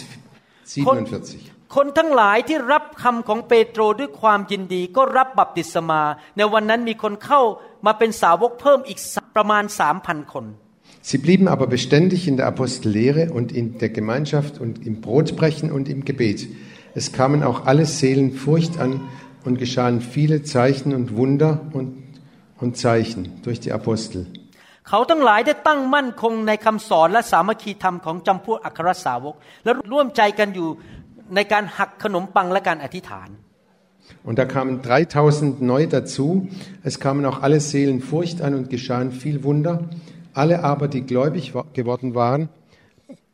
[0.64, 1.47] 47.
[1.74, 6.02] คนทั้งหลายที่รับคำของเปโตรด้วยความยินดีก็รับบัพติศมา
[6.36, 7.42] ในวันนั้นมีคนเข้า
[7.86, 8.98] มาเป็นสาวกเพิ่มอีก
[9.36, 10.46] ประมาณสามพันคน
[11.10, 15.84] Sie blieben aber beständig in der Apostellehre und in der Gemeinschaft und im Brotbrechen und
[15.94, 16.48] im Gebet.
[16.94, 18.92] Es kamen auch alle Seelen Furcht an
[19.44, 21.88] und geschahen viele Zeichen und Wunder und,
[22.58, 24.20] und Zeichen durch die Apostel.
[24.88, 30.68] เขาทั้งหลายได้ตั้งมั่นคงในคำสอนและสามัคคีธรรมของจำพวกอัครสาวก และร่วมใจกันอยู่
[31.34, 33.28] ในการหักขนมปังและการอธิษฐาน
[34.28, 36.26] Und da kamen 3000 neu dazu.
[36.82, 39.74] Es kamen auch alle Seelen Furcht an und geschahen viel Wunder.
[40.34, 42.42] Alle aber, die gläubig wa- geworden waren,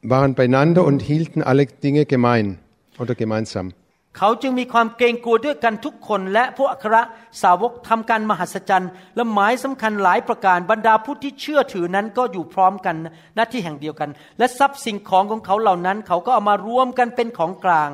[0.03, 2.59] waren beieinander und hielten alle Dinge gemein
[3.01, 3.73] oder gemeinsam.
[4.18, 6.96] เขาจึงมีความเกรงกลัวด้วยกันทุกคน และพวกอัคร
[7.44, 12.96] สาวกทำการมหัศจรรย์ และหมายสำคัญหลายประการบรรดาผู้ที่เชื่อถือนั้นก็อยู่พร้อมกัน
[13.36, 14.10] หน้าที่แห่งเดียวกัน
[14.40, 17.90] และทรัพย์สิ่งของของเขาเหล่านั้น เขาก็เอามารวมกันเป็นของกลาง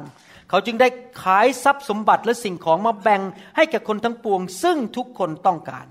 [0.49, 0.88] เขาจึงได้
[1.24, 3.22] ขายทรัพย์สมบัติและสิ่งของมาแบ่ง
[3.55, 5.88] ให้แก่คนทั้งปวง ซึ่งทุกคนต้องการ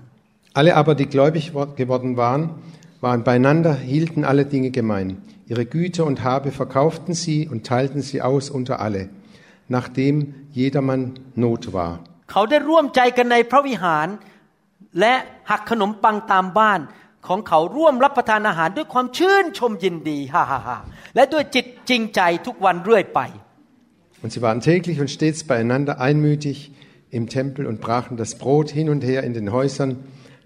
[0.59, 1.43] Alle aber, die gläubig
[1.81, 2.41] geworden waren,
[3.05, 5.07] waren beieinander, hielten alle Dinge gemein.
[5.51, 9.01] Ihre Güter und Habe verkauften sie und teilten sie aus unter alle,
[9.70, 10.14] nachdem
[10.52, 11.02] jedermann
[11.34, 11.92] Not war.
[12.30, 14.08] เขาได้ร่วมใจกันในพระวิหาร
[15.00, 15.14] และ
[15.50, 16.80] หักขนมปังตามบ้าน
[17.28, 20.78] ของเขาร่วมรับประทานอาหารด้วยความชื่นชมยินดีฮ่าฮ่าฮ่า
[21.14, 23.20] และด้วยจิตจริงใจทุกวันเรื่อยไป
[24.22, 26.72] Und sie waren täglich und stets beieinander einmütig
[27.10, 29.90] im Tempel und brachen das Brot hin und her in den Häusern,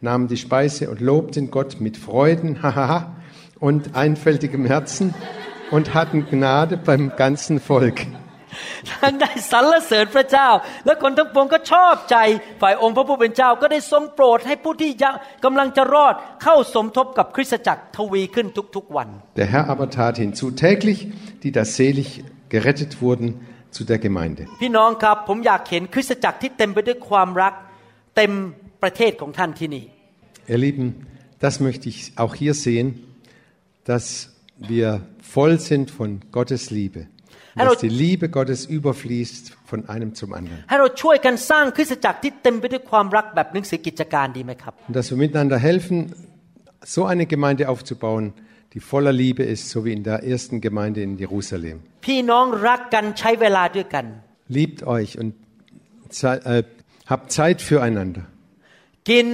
[0.01, 3.17] nahmen die Speise und lobten Gott mit Freuden hahaha,
[3.61, 5.15] und einfältigem Herzen
[5.71, 8.07] und hatten Gnade beim ganzen Volk.
[8.92, 10.50] ทั้งได้สรรเสริญพระเจ้า
[10.86, 12.18] และคนทั้งปวงก็ชอบใจ
[12.62, 21.00] ฝ่ายองค์พระผู้เป็นเจ้าก็ได้ทรงโปรดให้ผู้ที่ยังกำลังจะรอดเข้าสมทบกับคริสตจักรทวีขึ้นทุกๆวัน Der Herr aber tat hinzu täglich,
[21.44, 22.10] die da selig
[22.56, 23.28] gerettet wurden,
[23.76, 24.42] zu der Gemeinde.
[24.62, 27.54] พี่น้องครับผมอยากเห็นคริสตจักรที่เต็มไปด้วยความรัก
[28.16, 28.32] เต็ม
[28.84, 29.86] ประเทศของท่านที่นี่
[30.54, 30.88] Ihr Lieben,
[31.46, 32.88] das möchte ich auch hier sehen,
[33.92, 34.06] dass
[34.74, 34.88] wir
[35.36, 37.02] voll sind von Gottes Liebe.
[37.55, 37.71] Und Hallo.
[37.73, 40.59] dass die Liebe Gottes überfließt von einem zum anderen.
[40.71, 45.97] ให้เราช่วยกันสร้างคริสตจักรที่เต็มไปด้วยความรักแบบหนังสือกิจการดีไหมครับ Und dass wir miteinander helfen,
[46.97, 48.25] so eine Gemeinde aufzubauen,
[48.75, 51.77] die voller Liebe ist, so wie in der ersten Gemeinde in Jerusalem.
[52.07, 54.05] พี่น้องรักกันใช้เวลาด้วยกัน
[54.59, 55.31] Liebt euch und
[56.21, 56.63] Zei- äh,
[57.13, 58.25] habt Zeit füreinander.
[59.11, 59.27] กิน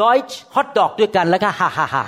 [0.00, 2.04] ดอยช์ฮอทดอกด้วยกันแล้วก็ฮ่าฮ่าฮ่า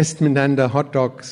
[0.00, 1.28] Esst miteinander Hotdogs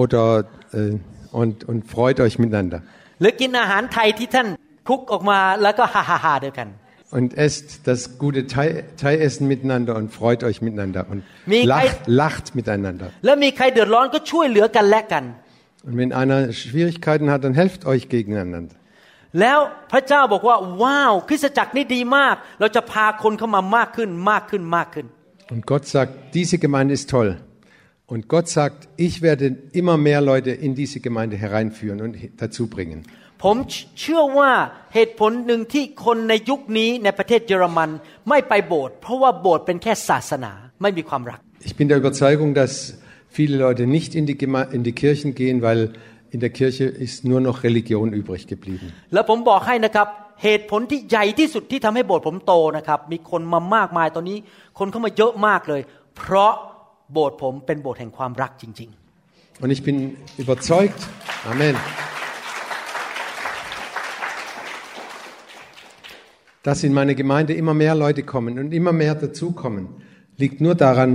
[0.00, 0.98] oder äh,
[1.40, 2.78] und, und freut euch miteinander.
[3.20, 4.48] หรือกินอาหารไทยที่ท่าน
[4.86, 6.68] คลุกออกมาแล้วก็ฮ่าฮ่าฮ่าด้วยกัน
[7.18, 8.66] Und esst das gute Thai,
[9.02, 11.20] Thai-Essen miteinander und freut euch miteinander und
[11.52, 13.06] Mir lacht, kein- lacht miteinander.
[13.24, 15.24] แล้วมีใครเดือดร้อนก็ช่วยเหลือกันและกัน
[15.86, 18.74] Und wenn einer Schwierigkeiten hat, dann helft euch gegeneinander.
[19.40, 19.58] แล้ว
[19.92, 25.06] พระเจ้าบอกว่า ว้าวคริสตจักรนี่ดีมาก เราจะพาคนเข้ามามากขึ้นมากขึ้นมากขึ้น
[25.54, 27.28] Und Gott sagt, diese Gemeinde ist toll.
[28.12, 33.00] Und Gott sagt, ich werde immer mehr Leute in diese Gemeinde hereinführen und dazu bringen.
[33.44, 33.56] ผม
[34.00, 34.52] เชื่อว่า
[34.94, 37.90] เหตุผลหนึ่งที่คนในยุคนี้ในประเทศเยอรมัน
[38.28, 42.72] ไม่ไปโบสถ์เพราะว่าโบสถ์เป็นแค่ศาสนาไม่มีความรัก Ich bin der Überzeugung, dass
[43.36, 45.80] viele Leute nicht in die, Geme in die Kirchen gehen, weil
[46.34, 48.86] in der Kirche ist nur noch Religion übrig geblieben.
[49.12, 50.08] แล้วผมบอกให้นะครับ
[50.42, 54.38] เหตุผลที่ใหญ่ที่สุดที่ทำให้โบสถ์ผมโตนะครับ มีคนมามากมายตอนนี้
[54.78, 55.80] คนเข้ามาเยอะมากเลย
[56.16, 56.52] เพราะ
[57.13, 58.91] โบสถ์ผมเป็นโบสถ์แห่งความรักจริง
[59.63, 59.97] Und ich bin
[60.43, 60.99] überzeugt,
[61.51, 61.75] Amen,
[66.63, 69.83] dass in meine Gemeinde immer mehr Leute kommen und immer mehr dazukommen,
[70.37, 71.11] liegt nur daran,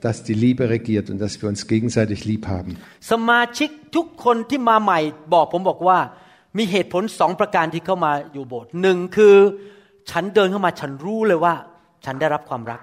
[0.00, 2.70] dass die Liebe regiert und dass wir uns gegenseitig lieb haben.
[2.92, 5.00] ๆสมาชิกทุกคนที่มาใหม่
[5.34, 5.98] บอกผมบอกว่า
[6.58, 9.34] มีเหตุผลสองประการที่เข้ามาอยู่โบสถ์หนึ่งคือ
[10.10, 11.54] ฉันเดินเข้ามาฉันรู้เลยว่า
[12.04, 12.80] ฉันได้รับความรัก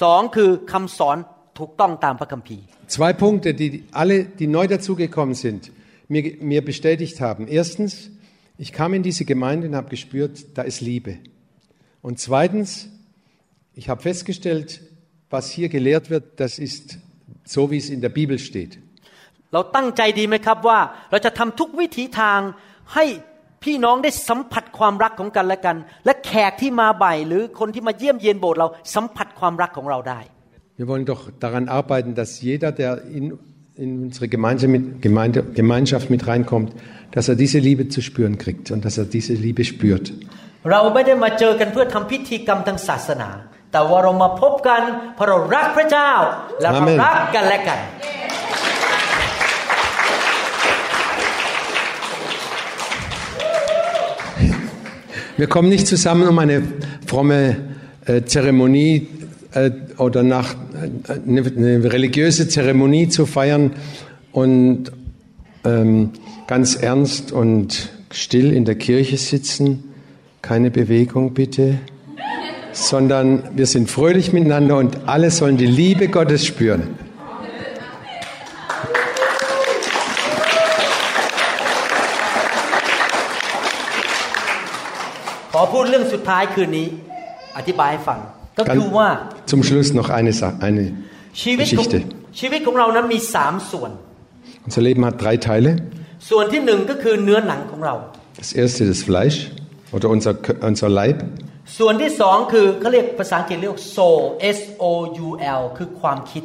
[0.00, 1.16] สองคือคำสอน
[1.59, 2.63] ถูกต้องตามพระคัมภีร์
[2.95, 3.69] Zwei Punkte, die
[4.01, 5.61] alle, die neu dazugekommen sind,
[6.13, 7.47] mir, mir bestätigt haben.
[7.47, 7.91] Erstens,
[8.57, 11.13] ich kam in diese Gemeinde und habe gespürt, da ist Liebe.
[12.01, 12.89] Und zweitens,
[13.73, 14.81] ich habe festgestellt,
[15.29, 16.99] was hier gelehrt wird, das ist
[17.45, 18.73] so, wie es in der Bibel steht.
[19.53, 20.79] เราตั้งใจดีไหมครับว่า
[21.11, 22.39] เราจะทำทุกวิถีทาง
[22.93, 23.05] ให้
[23.63, 30.19] พี่น้องได้สัมผัสความรักของกันและกัน และแขกที่มาบ่ายหรือคนที่มาเยี่ยมเยียนโบสถ์เราสัมผัสความรักของเราได้
[30.77, 33.33] Wir wollen doch daran arbeiten, dass jeder, der in,
[33.75, 36.73] in unsere Gemeinde mit, Gemeinde, Gemeinschaft mit reinkommt,
[37.11, 40.13] dass er diese Liebe zu spüren kriegt und dass er diese Liebe spürt.
[40.71, 43.29] เราไม่ได้มาเจอกันเพื่อทำพิธีกรรมทางศาสนา
[43.71, 44.81] แต่ว่าเรามาพบกัน
[45.15, 46.11] เพราะเรารักพระเจ้า
[46.61, 47.79] และเรา อาเมน รักกันและกัน
[55.35, 56.61] Wir kommen nicht zusammen, um eine
[57.07, 57.57] fromme
[58.05, 59.07] äh, Zeremonie
[59.53, 60.57] äh, oder nach, äh,
[61.25, 63.71] eine, eine religiöse Zeremonie zu feiern
[64.31, 64.91] und
[65.65, 66.11] ähm,
[66.47, 69.93] ganz ernst und still in der Kirche sitzen.
[70.41, 71.79] Keine Bewegung bitte.
[72.73, 76.95] Sondern wir sind fröhlich miteinander und alle sollen die Liebe Gottes spüren.
[85.55, 86.87] ขอพูดเรื่องสุดท้ายคืนนี้
[87.57, 88.19] อธิบายให้ฟัง
[88.59, 89.09] ก็คือว่า
[89.51, 90.83] Zum Schluss noch eine, Sa- eine
[91.41, 91.99] ชีวิตของ Geschichte.
[92.39, 93.91] ชีวิตของเรานั้นมีสามส่วน
[94.67, 95.71] Unser Leben hat drei Teile.
[96.29, 97.95] ส่วนที่หนึ่งก็คือเนื้อหนังของเรา
[98.41, 99.37] Das erste das Fleisch
[99.95, 101.17] oder unser, Kö- unser Leib.
[101.79, 104.19] ส่วนที่สองคือเขาเรียกภาษาอังกฤษเรียก soul
[104.57, 104.93] S O
[105.27, 106.43] U L คือความคิด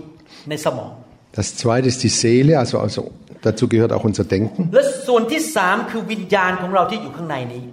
[0.49, 0.93] ในสมอง
[1.39, 3.01] Das zweite ist die Seele, also, also
[3.47, 4.61] dazu gehört auch unser Denken.
[4.75, 7.65] และส่วนที่สามคือวิญญาณของเราที่อยู่ข้างในนี้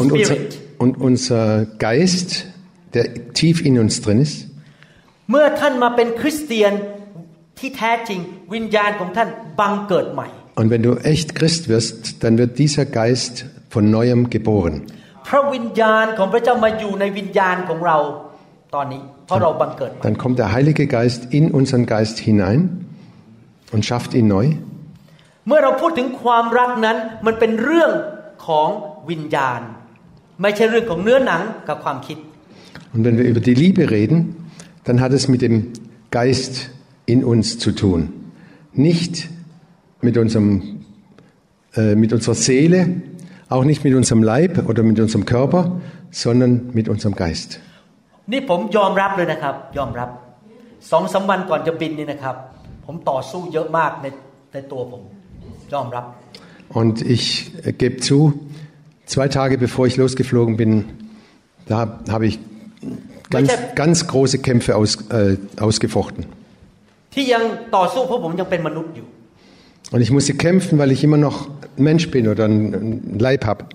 [0.00, 0.52] Und unser, Spirit
[0.84, 1.42] und unser
[1.86, 2.30] Geist,
[2.97, 3.05] der
[3.39, 4.37] tief in uns drin ist.
[5.31, 6.71] เมื่อท่านมาเป็นคริสเตียน
[7.59, 8.19] ที่แท้จริง
[8.53, 9.29] วิญญาณของท่าน
[9.59, 10.27] บังเกิดใหม่
[10.59, 13.33] Und wenn du echt Christ wirst, dann wird dieser Geist
[13.73, 14.75] von neuem geboren.
[15.27, 17.97] พระวิญญาณของพระเจ้ามาอยู่ในวิญญาณของเรา
[18.75, 22.59] ตอนนี้เพราะเราบังเกิดใหม่ Dann kommt der Heilige Geist in unseren Geist hinein
[23.73, 24.45] und schafft ihn neu.
[25.47, 27.91] เมื่อเราพูดถึงความรักนั้นมันเป็นเรื่อง
[28.47, 28.69] ของ
[29.09, 29.61] วิญญาณ
[30.41, 32.17] ไม่ใช่เรื่องของเนื้อหนังกับความคิด
[32.92, 34.36] Und wenn wir über die Liebe reden,
[34.84, 35.72] dann hat es mit dem
[36.10, 36.70] Geist
[37.06, 38.12] in uns zu tun.
[38.72, 39.28] Nicht
[40.00, 40.84] mit, unserem,
[41.74, 43.02] äh, mit unserer Seele,
[43.48, 47.60] auch nicht mit unserem Leib oder mit unserem Körper, sondern mit unserem Geist.
[48.32, 50.08] นี่ผมยอมรับเลยนะครับ ยอมรับ
[50.90, 52.36] สองสามวันก่อนจะบินนี่นะครับ
[52.86, 54.06] ผมต่อสู้เยอะมากใน
[54.52, 55.02] ในตัวผม
[55.74, 56.04] ยอมรับ
[56.78, 58.18] Und ich äh, gebe zu,
[59.04, 60.72] zwei Tage bevor ich losgeflogen bin,
[61.66, 61.76] da
[62.14, 62.38] habe ich
[63.29, 66.25] ganz, ganz große Kämpfe aus, äh, ausgefochten.
[69.91, 71.47] Und ich musste kämpfen, weil ich immer noch
[71.77, 73.65] ein Mensch bin oder einen Leib habe.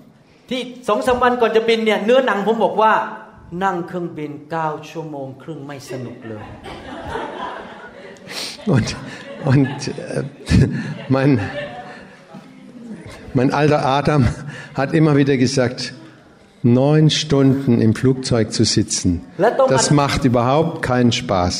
[8.65, 8.95] Und,
[9.45, 10.23] und äh,
[11.09, 11.39] mein,
[13.33, 14.27] mein alter Adam
[14.73, 15.93] hat immer wieder gesagt,
[16.62, 19.24] neun Stunden im Flugzeug zu sitzen,
[19.68, 21.54] das macht überhaupt keinen Spaß.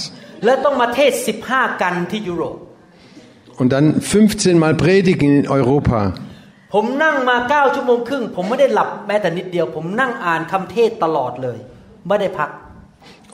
[0.44, 1.12] และต้องมาเทศ
[1.48, 2.56] 15 กันที่ยุโรป
[3.60, 6.00] Und dann 15 Mal predigen in Europa.
[6.74, 11.58] ผมนั่งมาเก้าชั่วโมงครึ่ง ผมไม่ได้หลับแม้แต่นิดเดียว ผมนั่งอ่านคำเทศตลอดเลย
[12.08, 12.50] ไม่ได้พัก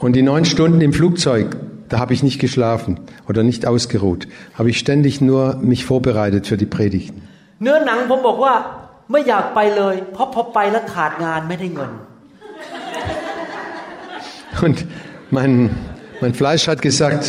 [0.03, 1.47] Und die neun Stunden im Flugzeug,
[1.91, 2.91] da habe ich nicht geschlafen
[3.29, 4.21] oder nicht ausgeruht.
[4.59, 5.41] Habe ich ständig nur
[5.71, 7.19] mich vorbereitet für die Predigten.
[7.63, 8.53] เนื้อหนังผมบอกว่า
[9.11, 11.91] ไม่อยากไปเลย เพราะพอไปแล้วขาดงานไม่ได้เงิน
[14.65, 14.77] Und
[15.31, 15.69] mein,
[16.21, 17.23] mein Fleisch hat gesagt,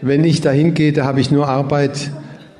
[0.00, 2.10] wenn ich dahin gehe, da habe ich nur Arbeit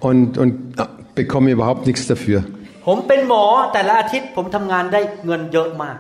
[0.01, 2.41] und, und ah, bekomme überhaupt nichts dafür.
[2.87, 5.99] ผมเป็นหมอแต่ละอาทิตย์ผมทำงานได้เงินเยอะมาก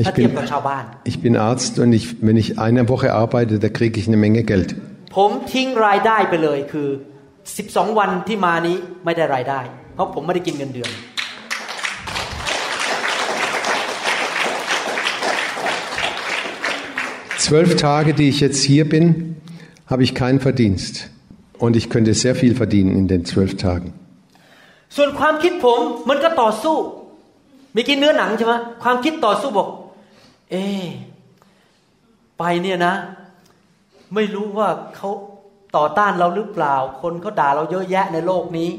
[0.00, 3.68] Ich ถ้าเทียบ bin, กับชาวบ้าน ich bin Arzt und ich, wenn ich eine Woche arbeite, da
[3.78, 4.70] kriege ich eine Menge Geld.
[5.16, 6.88] ผมทิ้งรายได้ไปเลยคือ
[7.48, 9.60] 12 วันที่มานี้ไม่ได้รายได้
[9.94, 10.90] เพราะผมไม่ได้กินเงินเดือน
[17.42, 19.36] Zwölf Tage, die ich jetzt hier bin,
[19.86, 20.94] habe ich keinen Verdienst.
[21.58, 23.92] Und ich könnte sehr viel verdienen in den zwölf Tagen.
[24.96, 26.76] ส่วนความคิดผมมันก็ต่อสู้
[27.72, 29.68] เมื่อกี้เนื้อหนังใช่ไหมความคิดต่อสู้บอก
[30.50, 30.86] เอะ
[32.38, 32.94] ไปเนี่ยนะ
[34.14, 35.10] ไม่รู้ว่าเขา
[35.76, 38.70] ต่อต้านเราหรือเปล่า คนเขาด่าเราเยอะแยะในโลกนี้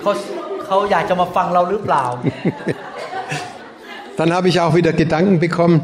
[0.00, 0.10] เขา
[0.66, 2.04] เขาอยากจะมาฟังเราหรือเปล่า
[4.18, 5.78] Dann habe ich auch wieder Gedanken bekommen.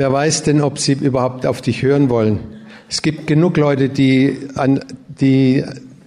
[0.00, 2.38] Wer weiß denn, ob sie überhaupt auf dich hören wollen?
[2.88, 4.80] Es gibt genug Leute, die an,
[5.20, 5.64] die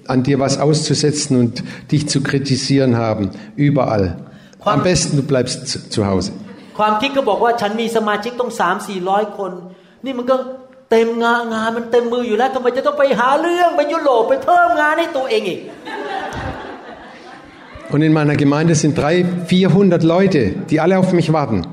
[0.08, 3.32] an dir was auszusetzen und dich zu kritisieren haben.
[3.56, 4.18] Überall.
[4.62, 6.32] Am besten du bleibst zu, zu Hause.
[6.80, 9.52] ความคิดก็บอกว่าฉันมีสมาชิกต้องสามสี่ร้อยคน
[10.06, 10.36] นี่มันก็
[10.92, 15.62] เต็มงานงานมันเต็มมืออยู่แล้วทำไมจะต้องไปหาเรื่องไปยุโรปไปเพิ่มงานให้ตัวเองอีก
[17.92, 21.66] Und in meiner Gemeinde sind drei, 400 Leute, die alle auf mich warten.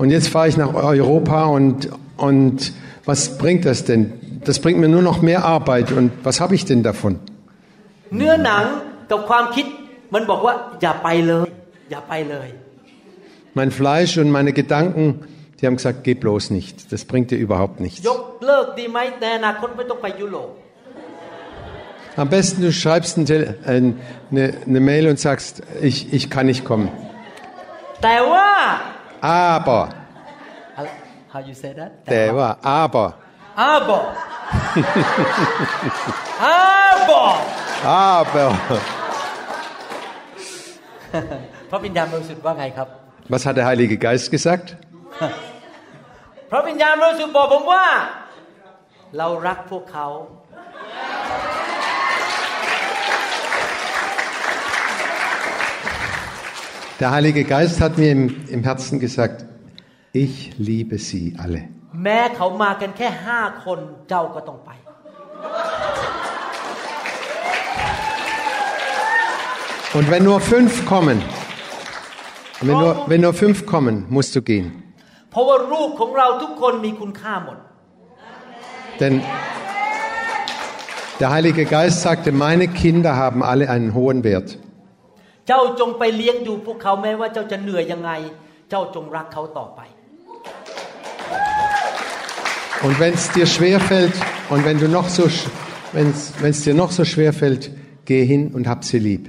[0.00, 2.72] Und jetzt fahre ich nach Europa und, und
[3.04, 4.02] was bringt das denn?
[4.44, 7.14] Das bringt mir nur noch mehr Arbeit und was habe ich denn davon?
[8.16, 8.64] เนื้อหนัง
[9.10, 9.66] กับความคิด
[10.14, 11.48] มันบอกว่าอย่าไปเลย
[11.90, 12.48] อย่าไปเลย
[13.58, 15.04] Mein Fleisch und meine Gedanken,
[15.58, 16.74] die haben gesagt, geh bloß nicht.
[16.92, 18.00] Das bringt dir überhaupt nichts.
[18.08, 20.50] ยกเลิกดีไหมในอนาคตไม่ต้องไปยุโรป
[22.22, 23.94] Am besten du schreibst ein Tele- ein-
[24.32, 26.88] eine, eine Mail und sagst, ich, ich kann nicht kommen.
[28.02, 28.48] แต่ว่า
[29.23, 29.87] Aber,
[31.31, 33.05] how you say that der war, aber,
[33.59, 34.03] อาบอก
[36.43, 36.57] อา
[37.09, 37.35] บอก
[38.09, 38.45] aber.
[41.69, 42.87] พระวิญญาณบริสุทธิ์ว่าไงครับ
[43.31, 44.67] Was hat der Heilige Geist gesagt?
[46.49, 47.85] พระวิญญาณบริสุทธิ์บอกผมว่า
[49.17, 50.07] เรารักพวกเขา
[57.02, 59.44] Der Heilige Geist hat mir im, im Herzen gesagt,
[60.12, 61.62] ich liebe sie alle.
[62.04, 63.78] แม้เขามากันแค่ห้าคน
[64.08, 64.70] เจ้าก็ต้องไป
[69.96, 71.18] Und wenn nur fünf kommen,
[72.60, 74.66] wenn nur, wenn nur fünf kommen, musst du gehen.
[75.30, 77.58] เพราะว่าลูกของเราทุกคนมีคุณค่าหมด
[79.00, 79.14] Denn
[81.20, 84.48] der Heilige Geist sagte, meine Kinder haben alle einen hohen Wert.
[85.46, 88.10] เจ้าจงไปเลี้ยงดูพวกเขาแม้ว่าเจ้าจะเหนื่อยยังไง
[88.70, 89.80] เจ้าจงรักเขาต่อไป
[92.86, 94.14] Und wenn es dir schwer fällt
[94.50, 95.24] und wenn du noch so,
[95.94, 96.08] wenn
[96.54, 97.72] es dir noch so schwer fällt,
[98.04, 99.24] geh hin und hab sie lieb.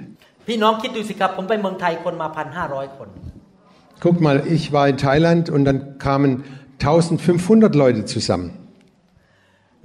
[0.47, 3.09] พี่น้องคิดดูสิครับ ผมไปเมืองไทยคนมาพันห้าร้อยคน
[4.03, 6.31] Guck mal, ich war in Thailand und dann kamen
[6.79, 8.49] 1500 Leute zusammen.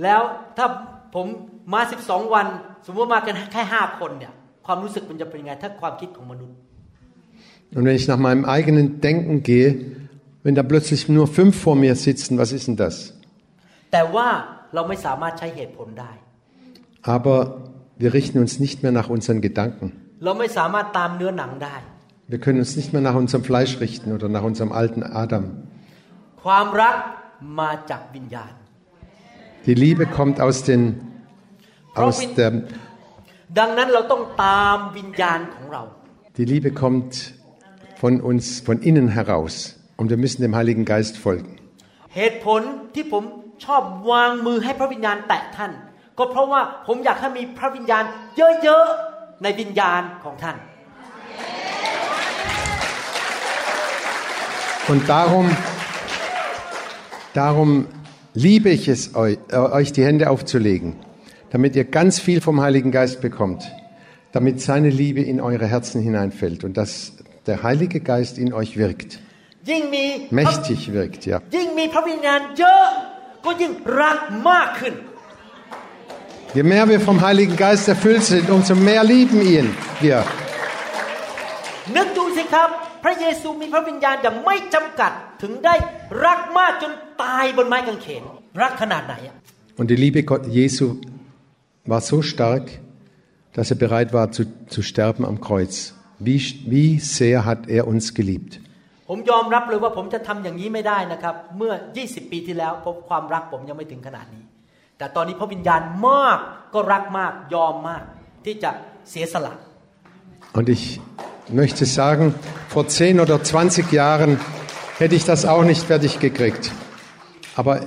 [0.03, 0.21] แล้ว
[0.57, 0.67] ถ้า
[1.15, 1.27] ผม
[1.75, 2.47] มา 12 วัน
[2.87, 4.33] สมมติว่ามากันแค่ห้าคนเนี่ย
[7.76, 9.86] und wenn ich nach meinem eigenen Denken gehe,
[10.44, 13.14] wenn da plötzlich nur fünf vor mir sitzen, was ist denn das?
[17.02, 17.64] Aber
[17.98, 19.94] wir richten uns nicht mehr nach unseren Gedanken.
[22.28, 25.64] Wir können uns nicht mehr nach unserem Fleisch richten oder nach unserem alten Adam.
[29.66, 31.02] Die Liebe kommt aus, den,
[31.96, 32.64] aus der
[33.59, 35.83] ดังนั้นเราต้องตามวิญญาณของเรา
[36.39, 37.13] die Liebe kommt
[38.03, 39.55] von uns, von innen heraus.
[40.01, 41.53] Und wir müssen dem Heiligen Geist folgen.
[42.17, 42.63] เหตุผล
[42.95, 43.25] ที่ผม
[43.65, 45.73] ชอบวางมือให้พระวิญญาณแตะท่าน
[46.19, 48.05] ก็เพราะว่าผมอยากให้มีพระวิญญาณ
[48.37, 50.57] เยอะๆในวิญญาณของท่าน
[54.91, 55.47] Und darum,
[57.35, 57.71] Darum
[58.35, 60.95] liebe ich es, euch, äh, euch die Hände aufzulegen,
[61.51, 63.63] damit ihr ganz viel vom Heiligen Geist bekommt,
[64.33, 67.13] damit seine Liebe in eure Herzen hineinfällt und dass
[67.47, 69.21] der Heilige Geist in euch wirkt,
[69.71, 70.05] ยิ่งมี
[70.41, 71.37] mächtig wirkt, ja.
[71.57, 72.87] ยิ่งมีพระวิญญาณเยอะ
[73.45, 74.19] ก็ยิ่งรัก
[74.51, 74.95] มากขึ้น
[76.57, 79.67] Je mehr wir vom Heiligen Geist erfüllt sind, umso mehr lieben ihn
[80.05, 80.21] wir.
[81.97, 82.69] นึกดูสิครับ
[83.05, 85.13] พระเยซูมีพระวิญญาณอย่างไม่จำกัด
[85.43, 85.75] ถึงได้
[86.25, 88.23] รักมากจนตายบนไม้กางเขน
[88.63, 89.37] รักขนาดไหนอะ
[89.79, 90.85] Und die Liebe Gott, Jesu
[91.89, 92.71] war so stark,
[93.53, 95.95] dass er bereit war zu, zu sterben am Kreuz.
[96.19, 98.61] Wie, wie sehr hat er uns geliebt.
[99.09, 101.73] ผมยอมรับเลยว่าผมจะทำอย่างนี้ไม่ได้นะครับ เมื่อ
[102.03, 104.45] 20 ปีที่แล้วผมความรักผมยังไม่ถึงขนาดนี้
[104.99, 106.39] แต่ตอนนี้พระวิญญาณมาก
[106.75, 108.03] ก็รักมากยอมมาก
[108.45, 108.71] ที่จะ
[109.11, 109.55] เสียสละ
[110.59, 111.01] Und ich
[111.61, 112.25] möchte sagen,
[112.75, 114.31] vor 10 oder 20 Jahren
[115.01, 116.71] hätte ich das auch nicht fertig gekriegt.
[117.57, 117.81] Aber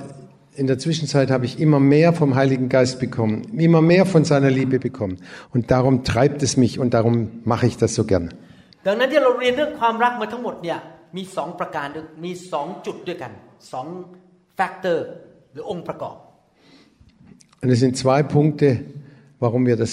[0.58, 4.50] in der Zwischenzeit habe ich immer mehr vom Heiligen Geist bekommen, immer mehr von seiner
[4.50, 5.18] Liebe bekommen.
[5.54, 8.26] Und darum treibt es mich und darum mache ich das so gern.
[8.86, 10.78] ดังนั้นที่เราเรียนเรื่องความรักมาทั้งหมดเนี่ย
[11.16, 13.32] มีสองประการด้วยมีสองจุดด้วยกัน
[13.72, 13.86] สอง
[14.54, 15.06] แฟกเตอร์
[15.52, 16.16] หรือองค์ประกอบ
[17.60, 18.68] Und es sind zwei Punkte,
[19.40, 19.92] warum wir das,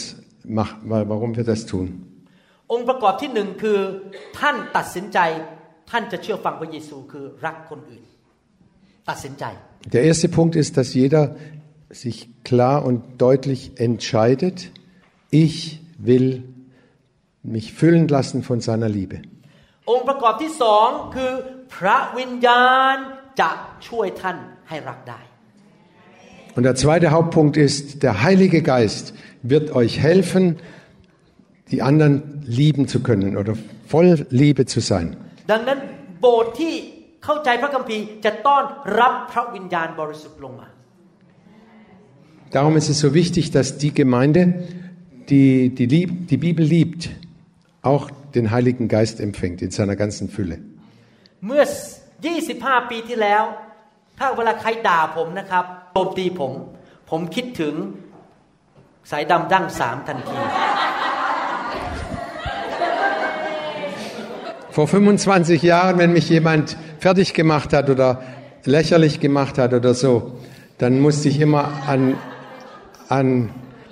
[0.57, 0.71] mach,
[1.13, 1.85] warum wir das tun.
[2.71, 3.79] องค์ประกอบที่หนึ่งคือ
[4.39, 5.19] ท่านตัดสินใจ
[5.89, 8.03] ท่านจะเชื่อฟังพระเยซูคือรักคนอื่น
[9.09, 9.43] ตัดสินใจ
[9.93, 11.35] Der erste Punkt ist, dass jeder
[11.89, 14.71] sich klar und deutlich entscheidet,
[15.29, 16.43] ich will
[17.43, 19.17] mich füllen lassen von seiner Liebe.
[19.91, 21.31] องค์ประกอบที่สองคือ
[21.75, 22.95] พระวิญญาณ
[23.41, 23.51] จะ
[23.87, 24.37] ช่วยท่าน
[24.69, 25.19] ให้รักได้
[26.55, 30.43] Und der zweite Hauptpunkt ist, der Heilige Geist wird euch helfen,
[31.71, 33.53] die anderen lieben zu können oder
[33.87, 35.07] voll Liebe zu sein.
[35.51, 35.79] ดังนั้น
[36.21, 36.75] โบสถ์ที่
[37.23, 38.63] เข้าใจพระคัมภีร์จะต้อน
[38.99, 40.67] รับพระวิญญาณบริสุทธิ์ลงมา
[42.55, 44.41] Darum ist es so wichtig, dass die Gemeinde,
[45.29, 47.09] die die, lieb, die Bibel liebt,
[47.81, 48.03] auch
[48.35, 50.57] den Heiligen Geist empfängt in seiner ganzen Fülle.
[51.45, 51.63] เมื่อ
[52.27, 53.43] 25 ปีที่แล้ว
[54.19, 56.51] ถ้าเวลาใครด่าผมนะครับโจมตีผม
[57.09, 57.73] ผมคิดถึง
[59.11, 60.37] สายดำดั้งสามทันที
[64.71, 68.21] Vor 25 Jahren, wenn mich jemand fertig gemacht hat oder
[68.65, 70.33] lächerlich gemacht hat oder so,
[70.77, 72.01] dann musste ich immer an,
[73.09, 73.27] an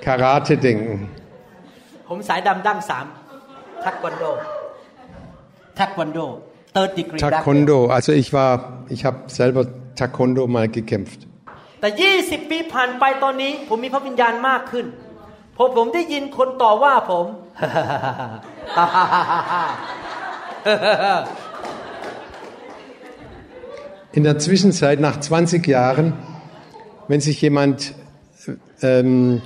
[0.01, 0.95] Karate denken.
[2.09, 3.05] ผมสายดำดั้งสาม
[3.83, 4.23] ทักวันโด
[5.79, 6.19] ทักวันโด
[6.75, 8.51] third degree black belt Taekwondo, also ich war,
[8.95, 9.63] ich habe selber
[9.99, 11.19] Taekwondo mal gekämpft.
[11.81, 11.89] แต่
[12.19, 14.85] 20 ปีผ่านไปตอนนี้ ผมมีพระวิญญาณมากขึ้น
[15.57, 17.25] พอผมได้ยินคนต่อว่าผม
[24.12, 26.14] In der Zwischenzeit, nach 20 Jahren,
[27.08, 27.94] wenn sich jemand,
[28.82, 29.42] ähm,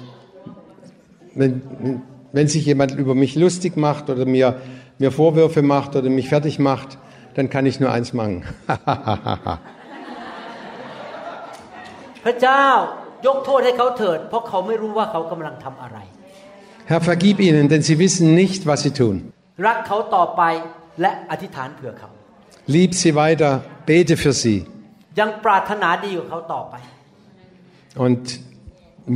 [1.34, 2.02] wenn,
[2.32, 4.60] wenn sich jemand über mich lustig macht oder mir,
[4.98, 6.98] mir Vorwürfe macht oder mich fertig macht,
[7.34, 8.44] dann kann ich nur eins machen.
[16.86, 19.32] Herr, vergib ihnen, denn sie wissen nicht, was sie tun.
[21.05, 22.09] รักเขาต่อไปและอธิษฐานเผื่อเขา
[22.75, 23.53] Lieb sie weiter,
[23.89, 24.59] bete für sie
[25.19, 26.75] ยังปรารถนาดีกับเขาต่อไป
[28.05, 28.23] und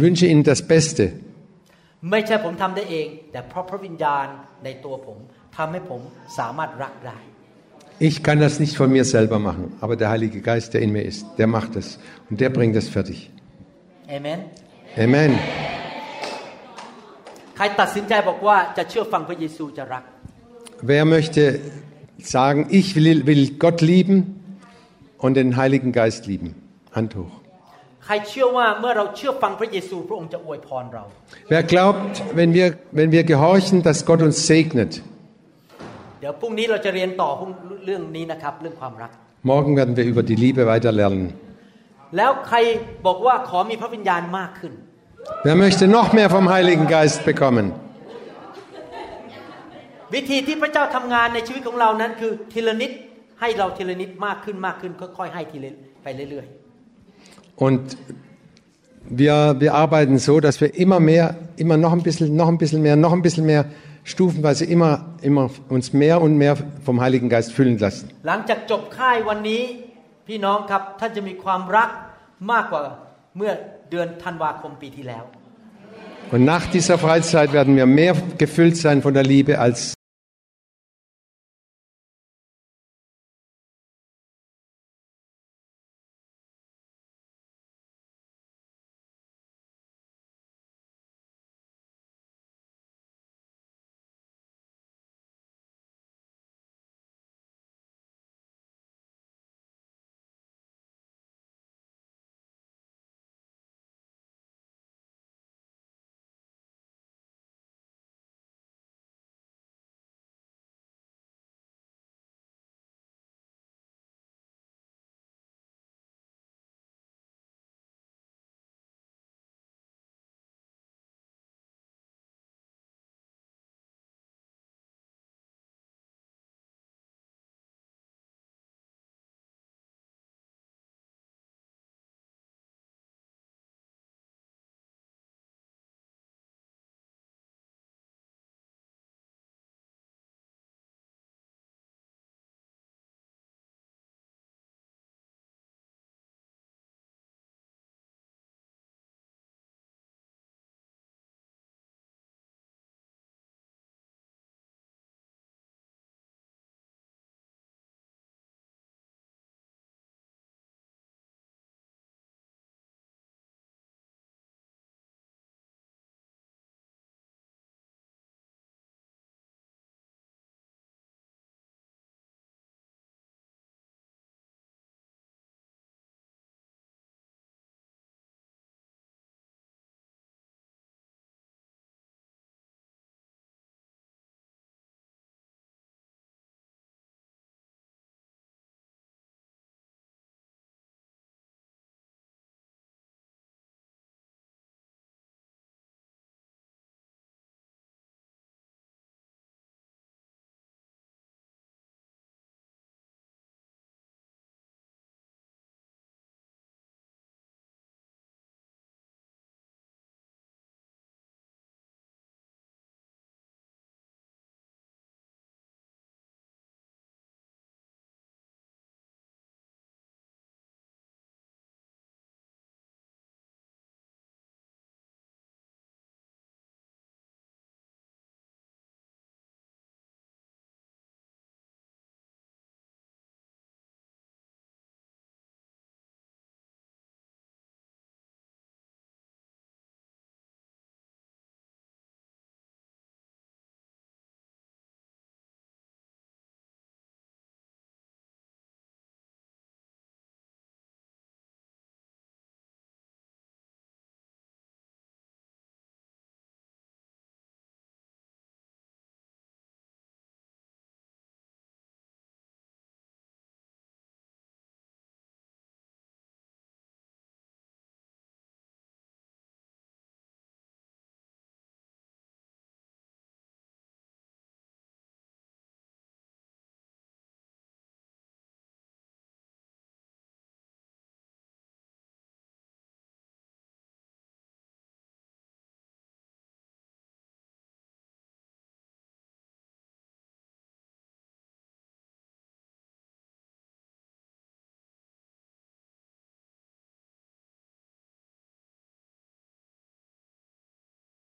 [0.02, 1.06] wünsche ihnen das Beste.
[2.12, 4.26] ไม่ใช่ผมทำได้เอง แต่เพราะพระวิญญาณ
[4.64, 5.18] ในตัวผม
[5.58, 6.02] ทำให้ผม
[6.38, 7.20] สามารถรักได้
[8.10, 11.06] Ich kann das nicht von mir selber machen, aber der Heilige Geist, der in mir
[11.12, 11.88] ist, der macht es
[12.28, 13.20] und der bringt es fertig.
[14.10, 14.40] เอเมน
[15.06, 15.32] Amen.
[17.56, 20.04] ใครตัดสินใจบอกว่าจะเชื่อฟังพระเยซูจะรัก
[20.83, 21.61] Wer möchte
[22.19, 24.59] sagen, ich will, Gott lieben
[25.19, 26.55] und den Heiligen Geist lieben?
[26.93, 27.41] Hand hoch.
[31.49, 35.03] Wer glaubt, wenn wir, wenn wir gehorchen, dass Gott uns segnet?
[39.43, 41.35] Morgen werden wir über die Liebe weiter lernen.
[45.43, 47.73] Wer möchte noch mehr vom Heiligen Geist bekommen?
[50.14, 52.92] วิธีที่พระเจ้าทำงานในชีวิตของเรานั้นคือทีละนิด
[53.40, 56.48] ให้เราทีละนิดมากขึ้นมากขึ้นค่อยๆให้ทีละไปเรื่อย
[57.68, 57.98] Und
[59.22, 62.82] wir, wir arbeiten so, dass wir immer mehr, immer noch ein bisschen, noch ein bisschen
[62.82, 63.66] mehr, noch ein bisschen mehr,
[64.04, 68.06] stufenweise immer, immer uns mehr und mehr vom Heiligen Geist füllen lassen.
[68.18, 69.62] ๆ หลังจากจบค่ายวันนี้
[70.28, 71.90] พี่น้องครับท่านจะมีความรัก
[72.52, 72.84] มากกว่า
[73.38, 73.52] เมื่อ
[73.90, 75.24] เดือนธันวาคมปีที่แล้ว
[76.33, 79.95] und nach dieser Freizeit werden wir mehr gefüllt sein von der Liebe als